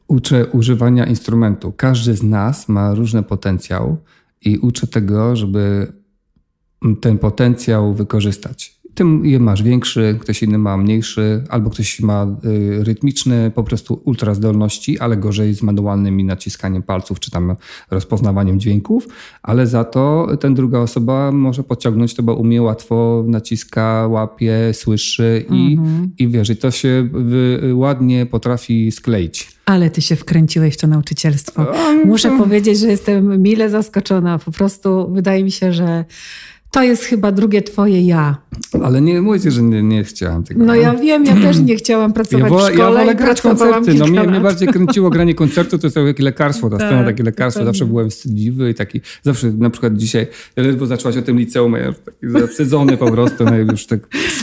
uczę 0.08 0.46
używania 0.46 1.06
instrumentu. 1.06 1.74
Każdy 1.78 2.14
z 2.14 2.24
nas 2.24 2.70
ma 2.70 2.94
różny 2.94 3.24
potencjał 3.24 3.98
i 4.42 4.58
uczę 4.58 4.88
tego, 4.88 5.36
żeby 5.36 5.94
ten 7.02 7.18
potencjał 7.18 7.94
wykorzystać. 7.94 8.77
Tym 8.98 9.26
je 9.26 9.40
masz 9.40 9.64
większy, 9.64 10.18
ktoś 10.20 10.44
inny 10.44 10.58
ma 10.58 10.78
mniejszy, 10.78 11.44
albo 11.50 11.70
ktoś 11.70 12.00
ma 12.00 12.28
y, 12.46 12.84
rytmiczny, 12.84 13.52
po 13.56 13.64
prostu 13.64 14.02
ultra 14.04 14.34
zdolności, 14.34 15.00
ale 15.00 15.18
gorzej 15.18 15.56
z 15.56 15.64
manualnymi 15.64 16.24
naciskaniem 16.24 16.84
palców 16.84 17.20
czy 17.20 17.32
tam 17.32 17.56
rozpoznawaniem 17.92 18.60
dźwięków, 18.60 19.08
ale 19.44 19.68
za 19.68 19.84
to 19.84 20.28
ten 20.40 20.54
druga 20.54 20.80
osoba 20.80 21.32
może 21.32 21.64
podciągnąć 21.64 22.14
to, 22.14 22.24
bo 22.24 22.36
umie 22.36 22.62
łatwo, 22.62 23.24
naciska, 23.28 24.08
łapie, 24.10 24.74
słyszy 24.74 25.46
i, 25.50 25.74
mhm. 25.74 26.12
i 26.18 26.28
wiesz, 26.28 26.50
i 26.50 26.58
to 26.58 26.72
się 26.72 27.10
ładnie 27.74 28.26
potrafi 28.26 28.92
skleić. 28.92 29.58
Ale 29.66 29.90
ty 29.90 30.02
się 30.02 30.16
wkręciłeś 30.16 30.74
w 30.74 30.78
to 30.78 30.88
nauczycielstwo. 30.88 31.66
Muszę 32.06 32.38
powiedzieć, 32.38 32.80
że 32.80 32.88
jestem 32.88 33.42
mile 33.42 33.70
zaskoczona. 33.70 34.40
Po 34.40 34.52
prostu 34.52 35.12
wydaje 35.14 35.44
mi 35.44 35.52
się, 35.52 35.74
że 35.74 36.06
To 36.72 36.84
jest 36.84 37.04
chyba 37.04 37.32
drugie 37.32 37.62
twoje 37.62 38.02
ja. 38.02 38.38
Ale 38.84 39.02
nie 39.02 39.22
mówicie, 39.22 39.52
że 39.52 39.62
nie, 39.62 39.84
nie 39.84 40.04
chciałam 40.04 40.44
tego. 40.44 40.66
No 40.66 40.76
ja 40.76 40.96
wiem, 40.96 41.26
ja 41.26 41.36
też 41.36 41.60
nie 41.60 41.76
chciałam 41.82 42.14
pracować 42.14 42.44
ja 42.44 42.50
wolę, 42.50 42.72
w 42.72 42.74
szkole 42.74 43.00
Ja 43.00 43.00
wolę 43.00 43.16
grać 43.16 43.42
koncerty. 43.42 43.94
No 43.94 44.08
mnie, 44.08 44.24
mnie, 44.24 44.40
bardziej 44.40 44.68
kręciło 44.68 45.10
granie 45.10 45.36
koncertu, 45.36 45.78
to 45.78 45.88
jest 45.88 45.96
takie 45.96 46.24
lekarstwo, 46.24 46.70
ta 46.70 46.78
tak, 46.78 46.88
scena, 46.88 47.04
takie 47.04 47.24
lekarstwo. 47.24 47.66
Zawsze 47.66 47.86
byłem 47.86 48.10
wstydliwy 48.10 48.70
i 48.70 48.74
taki, 48.74 49.02
zawsze 49.24 49.52
na 49.52 49.70
przykład 49.70 49.96
dzisiaj, 49.96 50.28
ledwo 50.58 50.86
zaczęłaś 50.86 51.18
o 51.18 51.22
tym 51.22 51.40
liceum, 51.40 51.74
ja 51.74 51.86
już 51.86 51.96
taki 52.00 52.18
zawstydzony 52.22 52.98
po 52.98 53.12
prostu, 53.12 53.46
no 53.46 53.58
już 53.58 53.86
tak. 53.86 54.00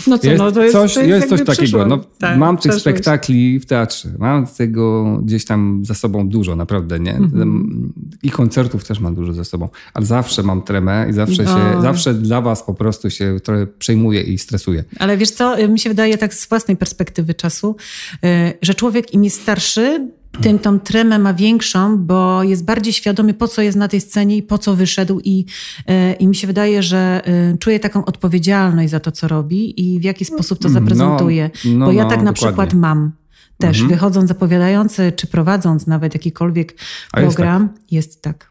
No 0.07 0.19
co, 0.19 0.29
jest 0.29 0.39
no 0.39 0.53
to 0.53 0.63
jest 0.63 0.73
coś, 0.73 0.95
to 0.95 1.01
jest, 1.01 1.11
jest 1.11 1.47
coś 1.47 1.57
takiego. 1.57 1.87
No, 1.87 2.05
tak, 2.19 2.39
mam 2.39 2.57
tych 2.57 2.75
spektakli 2.75 3.61
w 3.61 3.67
teatrze, 3.67 4.09
mam 4.19 4.47
tego 4.47 5.05
gdzieś 5.23 5.45
tam 5.45 5.83
za 5.85 5.95
sobą 5.95 6.29
dużo, 6.29 6.57
naprawdę, 6.57 7.01
nie? 7.01 7.15
Mhm. 7.15 7.93
I 8.23 8.31
koncertów 8.31 8.85
też 8.85 9.01
mam 9.01 9.15
dużo 9.15 9.33
za 9.33 9.45
sobą, 9.45 9.69
ale 9.95 10.07
zawsze 10.07 10.43
mam 10.43 10.63
tremę 10.63 11.07
i 11.11 11.13
zawsze 11.13 11.47
się, 11.47 11.83
zawsze 11.83 12.14
dla 12.15 12.41
was 12.41 12.63
po 12.63 12.75
prostu 12.75 13.11
się 13.11 13.37
trochę 13.43 13.67
przejmuję 13.67 14.23
i 14.23 14.39
stresuję. 14.39 14.85
Ale 14.99 15.17
wiesz 15.17 15.31
co, 15.31 15.69
mi 15.69 15.79
się 15.79 15.91
wydaje 15.91 16.19
tak 16.19 16.35
z 16.35 16.49
własnej 16.49 16.77
perspektywy 16.77 17.35
czasu, 17.35 17.77
y, 18.25 18.53
że 18.63 18.75
człowiek 18.75 19.15
im 19.15 19.25
jest 19.25 19.43
starszy, 19.43 20.09
tym 20.41 20.59
tą 20.59 20.81
tremę 20.81 21.19
ma 21.19 21.35
większą, 21.35 21.99
bo 21.99 22.43
jest 22.43 22.65
bardziej 22.65 22.93
świadomy, 22.93 23.35
po 23.35 23.49
co 23.49 23.63
jest 23.63 23.79
na 23.79 23.89
tej 23.89 24.01
scenie 24.01 24.37
i 24.37 24.43
po 24.43 24.59
co 24.59 24.75
wyszedł. 24.75 25.21
I, 25.25 25.47
y, 25.91 26.13
i 26.13 26.27
mi 26.27 26.37
się 26.37 26.47
wydaje, 26.47 26.83
że 26.83 27.23
y, 27.55 27.59
czuje 27.59 27.81
taką 27.81 28.05
odpowiedzialność 28.05 28.91
za 28.91 29.01
to, 29.01 29.13
co 29.13 29.29
robi 29.29 29.95
i 29.95 30.01
w 30.01 30.05
jaki 30.05 30.25
sposób 30.25 30.59
to 30.59 30.69
no, 30.69 30.75
zaprezentuje. 30.75 31.51
No, 31.65 31.71
no, 31.79 31.87
bo 31.87 31.93
ja 31.93 32.05
tak 32.05 32.11
na 32.11 32.17
dokładnie. 32.17 32.35
przykład 32.35 32.75
mam 32.75 33.13
też, 33.59 33.81
mhm. 33.81 33.89
wychodząc 33.89 34.29
zapowiadający, 34.29 35.13
czy 35.17 35.27
prowadząc 35.27 35.87
nawet 35.87 36.15
jakikolwiek 36.15 36.75
program, 37.13 37.69
jest 37.91 38.23
tak. 38.23 38.51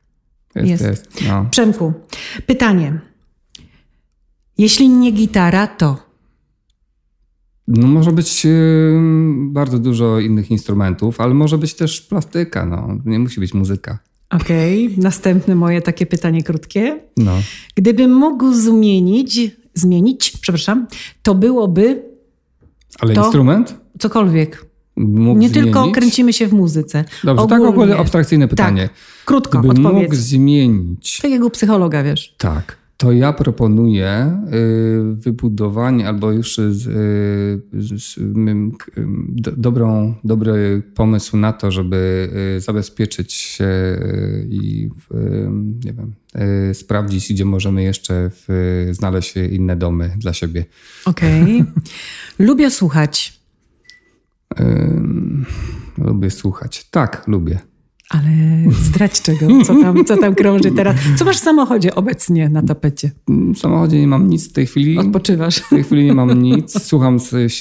Jest 0.55 0.63
tak. 0.63 0.63
Jest, 0.65 0.83
jest. 0.83 1.15
jest 1.15 1.29
no. 1.29 1.45
Przemku, 1.51 1.93
pytanie. 2.45 2.99
Jeśli 4.57 4.89
nie 4.89 5.11
gitara, 5.11 5.67
to? 5.67 5.97
No, 7.67 7.87
może 7.87 8.11
być 8.11 8.47
bardzo 9.35 9.79
dużo 9.79 10.19
innych 10.19 10.51
instrumentów, 10.51 11.21
ale 11.21 11.33
może 11.33 11.57
być 11.57 11.73
też 11.73 12.01
plastyka. 12.01 12.65
No. 12.65 12.97
Nie 13.05 13.19
musi 13.19 13.39
być 13.39 13.53
muzyka. 13.53 13.99
Okej, 14.29 14.87
okay. 14.87 15.03
następne 15.03 15.55
moje 15.55 15.81
takie 15.81 16.05
pytanie 16.05 16.43
krótkie. 16.43 16.99
No. 17.17 17.31
Gdybym 17.75 18.15
mógł 18.15 18.53
zmienić, 18.53 19.39
zmienić, 19.73 20.37
przepraszam, 20.41 20.87
to 21.23 21.35
byłoby. 21.35 22.03
Ale 22.99 23.13
to 23.13 23.23
instrument? 23.23 23.75
Cokolwiek. 23.99 24.65
Mógł 24.95 25.39
nie 25.39 25.49
zmienić? 25.49 25.73
tylko 25.73 25.91
kręcimy 25.91 26.33
się 26.33 26.47
w 26.47 26.53
muzyce. 26.53 27.05
Dobrze, 27.23 27.43
Ogólnie. 27.43 27.63
tak 27.63 27.73
ogólnie 27.73 27.97
abstrakcyjne 27.97 28.47
pytanie. 28.47 28.81
Tak. 28.81 29.25
Krótko, 29.25 29.59
Gdybym 29.59 29.85
odpowiedz. 29.85 30.03
mógł 30.03 30.15
zmienić. 30.15 31.19
Takiego 31.21 31.49
psychologa, 31.49 32.03
wiesz. 32.03 32.35
Tak 32.37 32.82
to 32.97 33.11
ja 33.11 33.33
proponuję 33.33 34.41
y, 34.53 35.15
wybudowanie 35.15 36.07
albo 36.07 36.31
już 36.31 36.55
z, 36.55 36.87
y, 36.87 37.81
z, 37.81 38.19
dobrą, 39.57 40.15
dobry 40.23 40.81
pomysł 40.95 41.37
na 41.37 41.53
to, 41.53 41.71
żeby 41.71 42.29
y, 42.57 42.61
zabezpieczyć 42.61 43.33
się 43.33 43.69
i 44.49 44.89
nie 45.85 45.93
wiem, 45.93 46.13
sprawdzić, 46.73 47.33
gdzie 47.33 47.45
możemy 47.45 47.83
jeszcze 47.83 48.31
znaleźć 48.91 49.35
inne 49.37 49.75
domy 49.75 50.11
dla 50.17 50.33
siebie. 50.33 50.65
Okej. 51.05 51.43
Okay. 51.43 51.65
lubię 52.47 52.71
słuchać. 52.71 53.39
Lubię 55.97 56.31
słuchać. 56.31 56.89
Tak, 56.89 57.23
lubię. 57.27 57.72
Ale 58.13 58.29
zdradź 58.71 59.21
czego, 59.21 59.47
co 59.65 59.75
tam, 59.81 60.05
co 60.05 60.17
tam 60.17 60.35
krąży 60.35 60.71
teraz. 60.71 60.95
Co 61.15 61.25
masz 61.25 61.37
w 61.37 61.43
samochodzie 61.43 61.95
obecnie 61.95 62.49
na 62.49 62.61
tapecie? 62.61 63.11
W 63.27 63.57
samochodzie 63.57 63.99
nie 63.99 64.07
mam 64.07 64.27
nic 64.27 64.49
w 64.49 64.53
tej 64.53 64.65
chwili. 64.65 64.97
Odpoczywasz? 64.97 65.55
W 65.55 65.69
tej 65.69 65.83
chwili 65.83 66.05
nie 66.05 66.13
mam 66.13 66.41
nic. 66.41 66.83
Słucham 66.83 67.17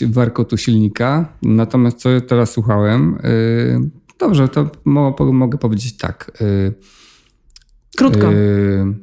warkotu 0.06 0.56
silnika. 0.56 1.32
Natomiast 1.42 1.98
co 1.98 2.20
teraz 2.20 2.50
słuchałem? 2.50 3.18
Y, 3.24 3.90
dobrze, 4.18 4.48
to 4.48 4.70
mogę 5.32 5.58
powiedzieć 5.58 5.96
tak. 5.96 6.32
Y, 6.40 6.74
Krótko. 7.96 8.32
Y, 8.32 8.94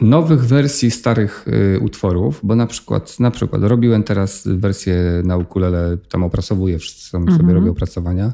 nowych 0.00 0.44
wersji 0.44 0.90
starych 0.90 1.46
utworów, 1.80 2.40
bo 2.42 2.56
na 2.56 2.66
przykład, 2.66 3.20
na 3.20 3.30
przykład 3.30 3.62
robiłem 3.62 4.02
teraz 4.02 4.42
wersję 4.46 5.22
na 5.24 5.36
ukulele, 5.36 5.98
tam 6.08 6.22
opracowuję, 6.22 6.78
wszyscy 6.78 7.08
sobie 7.08 7.32
mhm. 7.32 7.50
robią 7.50 7.70
opracowania 7.70 8.32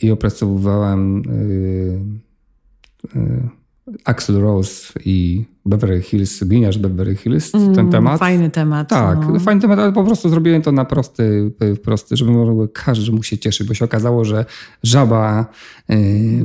i 0.00 0.10
opracowywałem 0.10 1.22
y, 1.22 3.18
y, 3.18 3.61
Axel 4.04 4.40
Rose 4.40 4.92
i 5.04 5.44
Beverly 5.66 6.02
Hills, 6.02 6.44
gliniarz 6.44 6.78
Beverly 6.78 7.16
Hills, 7.16 7.54
mm, 7.54 7.74
ten 7.74 7.90
temat. 7.90 8.18
Fajny 8.18 8.50
temat. 8.50 8.88
Tak, 8.88 9.18
no. 9.28 9.40
fajny 9.40 9.60
temat, 9.60 9.78
ale 9.78 9.92
po 9.92 10.04
prostu 10.04 10.28
zrobiłem 10.28 10.62
to 10.62 10.72
na 10.72 10.84
prosty, 10.84 11.52
prosty 11.82 12.16
żeby 12.16 12.32
każdy 12.72 13.12
mógł 13.12 13.24
się 13.24 13.38
cieszyć, 13.38 13.68
bo 13.68 13.74
się 13.74 13.84
okazało, 13.84 14.24
że 14.24 14.44
żaba, 14.82 15.46
yy, 15.88 15.96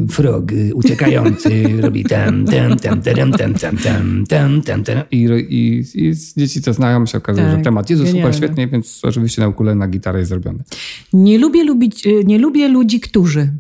frog 0.09 0.45
uciekający 0.73 1.49
robi 1.81 2.03
tam, 2.03 2.45
tam, 2.45 2.77
tam, 2.77 3.01
tam, 3.01 3.31
tam, 3.31 3.33
tam, 3.53 3.77
tam, 3.77 4.25
tam, 4.27 4.61
tam, 4.61 4.83
tam. 4.83 4.97
I, 5.11 5.23
i, 5.49 5.83
I 5.93 6.13
dzieci 6.37 6.61
co 6.61 6.73
znają, 6.73 7.05
się 7.05 7.17
okazuje, 7.17 7.47
tak, 7.47 7.57
że 7.57 7.63
temat 7.63 7.89
jest 7.89 8.11
super 8.11 8.35
świetnie, 8.35 8.67
więc 8.67 8.99
oczywiście 9.03 9.41
na 9.41 9.47
ukulele, 9.47 9.75
na 9.75 9.87
gitarę 9.87 10.19
jest 10.19 10.29
zrobiony. 10.29 10.63
Nie 11.13 11.37
lubię, 11.37 11.63
lubić, 11.63 12.07
nie 12.25 12.39
lubię 12.39 12.67
ludzi, 12.67 12.99
którzy... 12.99 13.53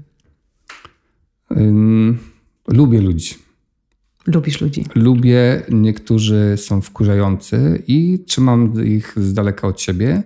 Yy, 1.51 2.15
lubię 2.67 3.01
ludzi. 3.01 3.46
Lubisz 4.27 4.61
ludzi? 4.61 4.85
Lubię, 4.95 5.61
niektórzy 5.71 6.53
są 6.57 6.81
wkurzający 6.81 7.83
i 7.87 8.19
trzymam 8.25 8.85
ich 8.85 9.13
z 9.17 9.33
daleka 9.33 9.67
od 9.67 9.81
siebie, 9.81 10.23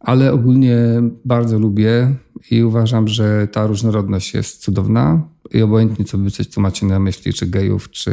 ale 0.00 0.32
ogólnie 0.32 0.78
bardzo 1.24 1.58
lubię 1.58 2.14
i 2.50 2.62
uważam, 2.62 3.08
że 3.08 3.48
ta 3.52 3.66
różnorodność 3.66 4.34
jest 4.34 4.62
cudowna 4.62 5.28
i 5.54 5.62
obojętnie 5.62 6.04
co 6.04 6.18
wy 6.18 6.30
coś, 6.30 6.46
co 6.46 6.60
macie 6.60 6.86
na 6.86 6.98
myśli, 6.98 7.32
czy 7.32 7.46
gejów, 7.46 7.90
czy 7.90 8.12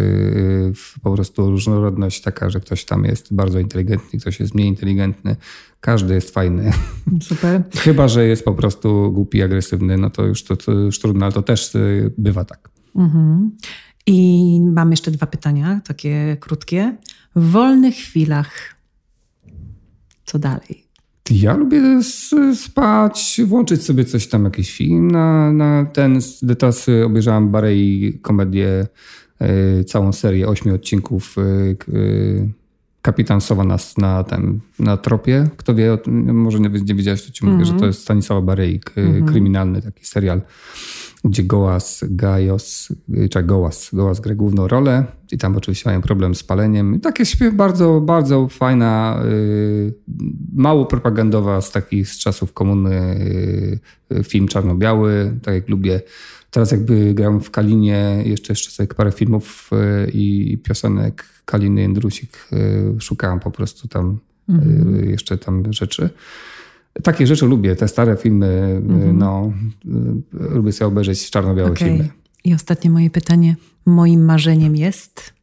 po 1.04 1.14
prostu 1.14 1.52
różnorodność 1.52 2.22
taka, 2.22 2.50
że 2.50 2.60
ktoś 2.60 2.86
tam 2.86 3.06
jest 3.06 3.34
bardzo 3.34 3.60
inteligentny, 3.60 4.20
ktoś 4.20 4.40
jest 4.40 4.56
mniej 4.56 4.68
inteligentny, 4.68 5.36
każdy 5.80 6.14
jest 6.14 6.34
fajny. 6.34 6.72
Super. 7.22 7.64
Chyba, 7.76 8.08
że 8.08 8.28
jest 8.28 8.46
po 8.46 8.54
prostu 8.54 9.12
głupi, 9.12 9.42
agresywny, 9.42 9.98
no 9.98 10.10
to 10.10 10.26
już, 10.26 10.44
to, 10.44 10.58
to 10.58 10.72
już 10.72 11.00
trudno, 11.00 11.26
ale 11.26 11.34
to 11.34 11.42
też 11.42 11.76
y, 11.76 12.14
bywa 12.18 12.46
tak. 12.46 12.70
Mhm. 12.96 13.52
I 14.08 14.47
mam 14.78 14.92
jeszcze 14.92 15.12
dwa 15.12 15.28
pytania, 15.28 15.82
takie 15.88 16.38
krótkie. 16.40 16.98
W 17.36 17.52
wolnych 17.52 17.96
chwilach, 17.96 18.52
co 20.26 20.40
dalej? 20.40 20.84
Ja 21.32 21.56
lubię 21.56 21.82
spać, 22.56 23.42
włączyć 23.46 23.84
sobie 23.84 24.06
coś 24.06 24.28
tam, 24.28 24.44
jakiś 24.44 24.72
film 24.72 25.12
na, 25.12 25.52
na 25.52 25.86
ten. 25.86 26.20
Teraz 26.60 26.88
obejrzałam 27.06 27.52
Barei 27.52 28.20
komedię, 28.22 28.88
y, 29.80 29.84
całą 29.84 30.14
serię 30.14 30.48
ośmiu 30.48 30.76
odcinków 30.76 31.38
y, 31.38 31.42
y, 31.94 32.50
Kapitan 33.02 33.42
Sowa 33.42 33.64
na, 33.64 33.78
na, 33.98 34.24
ten, 34.24 34.60
na 34.80 34.98
tropie. 34.98 35.50
Kto 35.58 35.76
wie, 35.76 35.98
może 36.34 36.60
nie, 36.60 36.70
nie 36.70 36.96
wiedziałeś, 36.96 37.26
to 37.26 37.32
ci 37.32 37.46
mówię, 37.46 37.56
mm 37.56 37.68
-hmm. 37.68 37.74
że 37.74 37.80
to 37.80 37.86
jest 37.86 38.02
Stanisława 38.02 38.42
Barei, 38.42 38.80
mm 38.96 39.14
-hmm. 39.14 39.28
kryminalny 39.28 39.82
taki 39.82 40.06
serial 40.06 40.42
gdzie 41.24 41.44
Gołas, 41.44 42.04
Gajos, 42.10 42.94
czy 43.32 43.44
Gołas, 43.44 43.90
Gołas 43.94 44.20
gra 44.20 44.36
główną 44.36 44.68
rolę 44.68 45.06
i 45.32 45.38
tam 45.38 45.56
oczywiście 45.56 45.90
mają 45.90 46.02
problem 46.02 46.36
z 46.36 46.44
paleniem. 46.44 46.96
I 46.96 47.00
takie 47.00 47.24
bardzo, 47.52 48.02
bardzo 48.02 48.48
fajna, 48.48 49.22
yy, 49.24 49.94
mało 50.54 50.86
propagandowa 50.86 51.62
z 51.62 51.72
takich 51.72 52.10
z 52.10 52.20
czasów 52.20 52.54
komuny 52.54 53.20
film 54.24 54.48
czarno-biały, 54.48 55.40
tak 55.44 55.56
jak 55.56 55.70
lubię. 55.70 56.02
Teraz 56.52 56.72
jakby 56.72 57.14
grałem 57.14 57.42
w 57.42 57.52
Kalinie, 57.52 58.24
jeszcze, 58.26 58.54
jeszcze 58.54 58.72
sobie 58.72 58.88
parę 58.88 59.12
filmów 59.12 59.70
yy, 59.72 60.12
i 60.14 60.58
piosenek 60.58 61.26
Kaliny 61.46 61.82
Jędrusik 61.82 62.48
yy, 62.52 63.02
szukałem 63.02 63.40
po 63.40 63.52
prostu 63.52 63.88
tam 63.88 64.20
mhm. 64.50 64.96
Yy, 64.96 65.12
jeszcze 65.12 65.38
tam 65.38 65.74
rzeczy. 65.74 66.10
Takie 67.04 67.28
rzeczy 67.28 67.46
lubię, 67.46 67.76
te 67.76 67.88
stare 67.88 68.18
filmy, 68.18 68.82
mhm. 68.90 69.18
no, 69.18 69.54
lubię 70.32 70.72
sobie 70.72 70.88
obejrzeć 70.88 71.30
czarno-białe 71.30 71.72
okay. 71.72 71.88
filmy. 71.88 72.10
I 72.44 72.54
ostatnie 72.54 72.90
moje 72.90 73.10
pytanie. 73.10 73.56
Moim 73.86 74.26
marzeniem 74.26 74.76
jest? 74.76 75.34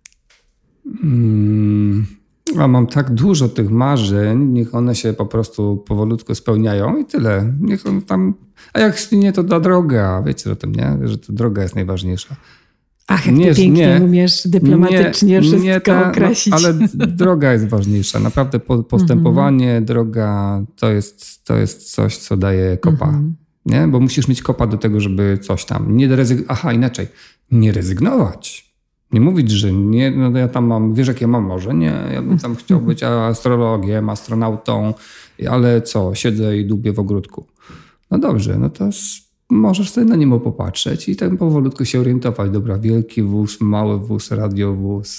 Hmm, 1.01 2.07
a 2.59 2.69
mam 2.69 2.87
tak 2.87 3.15
dużo 3.15 3.49
tych 3.49 3.71
marzeń, 3.71 4.45
niech 4.45 4.75
one 4.75 4.95
się 4.95 5.13
po 5.13 5.27
prostu 5.27 5.77
powolutku 5.77 6.35
spełniają 6.35 6.97
i 6.97 7.05
tyle. 7.05 7.53
Niech 7.61 7.87
on 7.87 8.03
tam. 8.03 8.35
A 8.73 8.81
jak 8.81 9.13
nie, 9.13 9.33
to 9.33 9.43
da 9.43 9.61
droga. 9.61 10.23
Wiecie 10.27 10.53
o 10.53 10.57
tym, 10.57 10.75
nie? 10.75 11.09
Że 11.09 11.19
to 11.19 11.33
droga 11.33 11.63
jest 11.63 11.75
najważniejsza. 11.75 12.37
Ach, 13.07 13.27
jak 13.27 13.35
nie, 13.35 13.55
ty 13.55 13.55
pięknie 13.55 13.99
nie, 13.99 14.05
umiesz 14.05 14.49
dyplomatycznie 14.49 15.33
nie, 15.33 15.41
wszystko 15.41 15.63
nie 15.63 15.81
ta, 15.81 16.11
określić. 16.11 16.55
No, 16.55 16.69
ale 16.69 16.75
droga 17.07 17.53
jest 17.53 17.69
ważniejsza. 17.69 18.21
Naprawdę 18.21 18.61
postępowanie, 18.89 19.71
mm 19.71 19.83
-hmm. 19.83 19.87
droga 19.87 20.63
to 20.77 20.91
jest, 20.91 21.45
to 21.45 21.57
jest 21.57 21.93
coś, 21.93 22.17
co 22.17 22.37
daje 22.37 22.77
kopa. 22.77 23.09
Mm 23.09 23.21
-hmm. 23.21 23.33
Nie? 23.67 23.89
Bo 23.89 24.01
musisz 24.01 24.29
mieć 24.29 24.43
kopa 24.43 24.67
do 24.67 24.77
tego, 24.77 25.01
żeby 25.01 25.39
coś 25.43 25.65
tam. 25.65 25.97
Nie 25.97 26.17
rezygnować. 26.17 26.59
Aha, 26.59 26.73
inaczej. 26.73 27.09
Nie 27.51 27.73
rezygnować. 27.73 28.64
Nie 29.15 29.21
mówić, 29.21 29.51
że 29.51 29.73
nie, 29.73 30.11
no 30.11 30.39
ja 30.39 30.49
tam 30.49 30.67
mam, 30.67 30.95
wiesz 30.95 31.09
jakie 31.09 31.27
mam 31.27 31.45
może? 31.45 31.75
Nie, 31.75 31.95
ja 32.13 32.23
bym 32.23 32.39
tam 32.39 32.57
chciał 32.57 32.81
być 32.81 33.03
astrologiem, 33.03 34.11
astronautą, 34.11 34.95
ale 35.51 35.83
co, 35.83 36.15
siedzę 36.15 36.57
i 36.57 36.65
dubię 36.65 36.93
w 36.93 36.99
ogródku. 36.99 37.45
No 38.11 38.19
dobrze, 38.19 38.59
no 38.59 38.71
to 38.71 38.89
możesz 39.51 39.91
sobie 39.91 40.07
na 40.07 40.17
niego 40.17 40.41
popatrzeć 40.41 41.09
i 41.09 41.17
tak 41.17 41.37
powolutku 41.37 41.85
się 41.85 42.01
orientować. 42.01 42.51
Dobra, 42.51 42.79
wielki 42.79 43.23
wóz, 43.23 43.61
mały 43.61 43.99
wóz, 43.99 44.31
radiowóz. 44.31 45.19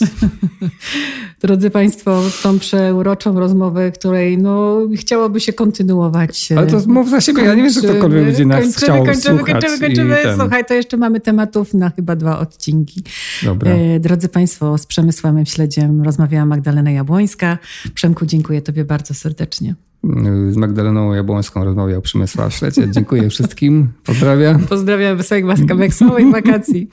Drodzy 1.41 1.69
Państwo, 1.69 2.21
tą 2.43 2.59
przeuroczą 2.59 3.39
rozmowę, 3.39 3.91
której 3.91 4.37
no, 4.37 4.79
chciałoby 4.95 5.39
się 5.39 5.53
kontynuować. 5.53 6.51
Ale 6.51 6.67
to 6.67 6.81
mów 6.87 7.09
za 7.09 7.21
siebie, 7.21 7.43
ja 7.43 7.55
nie 7.55 7.63
wiem, 7.63 7.73
czy 7.73 7.81
ktokolwiek 7.81 8.25
będzie 8.25 8.45
nas 8.45 8.63
kończymy, 8.63 8.83
chciał 8.83 9.05
kończymy, 9.05 9.37
słuchać. 9.37 9.53
Kończymy, 9.53 9.79
kończymy, 9.79 10.15
kończymy. 10.15 10.35
Słuchaj, 10.35 10.65
to 10.65 10.73
jeszcze 10.73 10.97
mamy 10.97 11.19
tematów 11.19 11.73
na 11.73 11.89
chyba 11.89 12.15
dwa 12.15 12.39
odcinki. 12.39 13.03
Dobra. 13.43 13.71
E, 13.71 13.99
drodzy 13.99 14.29
Państwo, 14.29 14.77
z 14.77 14.85
Przemysławem 14.85 15.45
Śledziem 15.45 16.01
rozmawiała 16.01 16.45
Magdalena 16.45 16.91
Jabłońska. 16.91 17.57
Przemku, 17.93 18.25
dziękuję 18.25 18.61
Tobie 18.61 18.85
bardzo 18.85 19.13
serdecznie. 19.13 19.75
Y, 20.05 20.53
z 20.53 20.57
Magdaleną 20.57 21.13
Jabłońską 21.13 21.63
rozmawiał 21.63 22.01
Przemysław 22.01 22.53
Szlecie. 22.53 22.91
Dziękuję 22.91 23.29
wszystkim. 23.29 23.87
Pozdrawiam. 24.03 24.59
Pozdrawiam 24.59 25.17
Wysek 25.17 25.45
Maska 25.45 25.75
Meksowej 25.75 26.31
wakacji. 26.31 26.89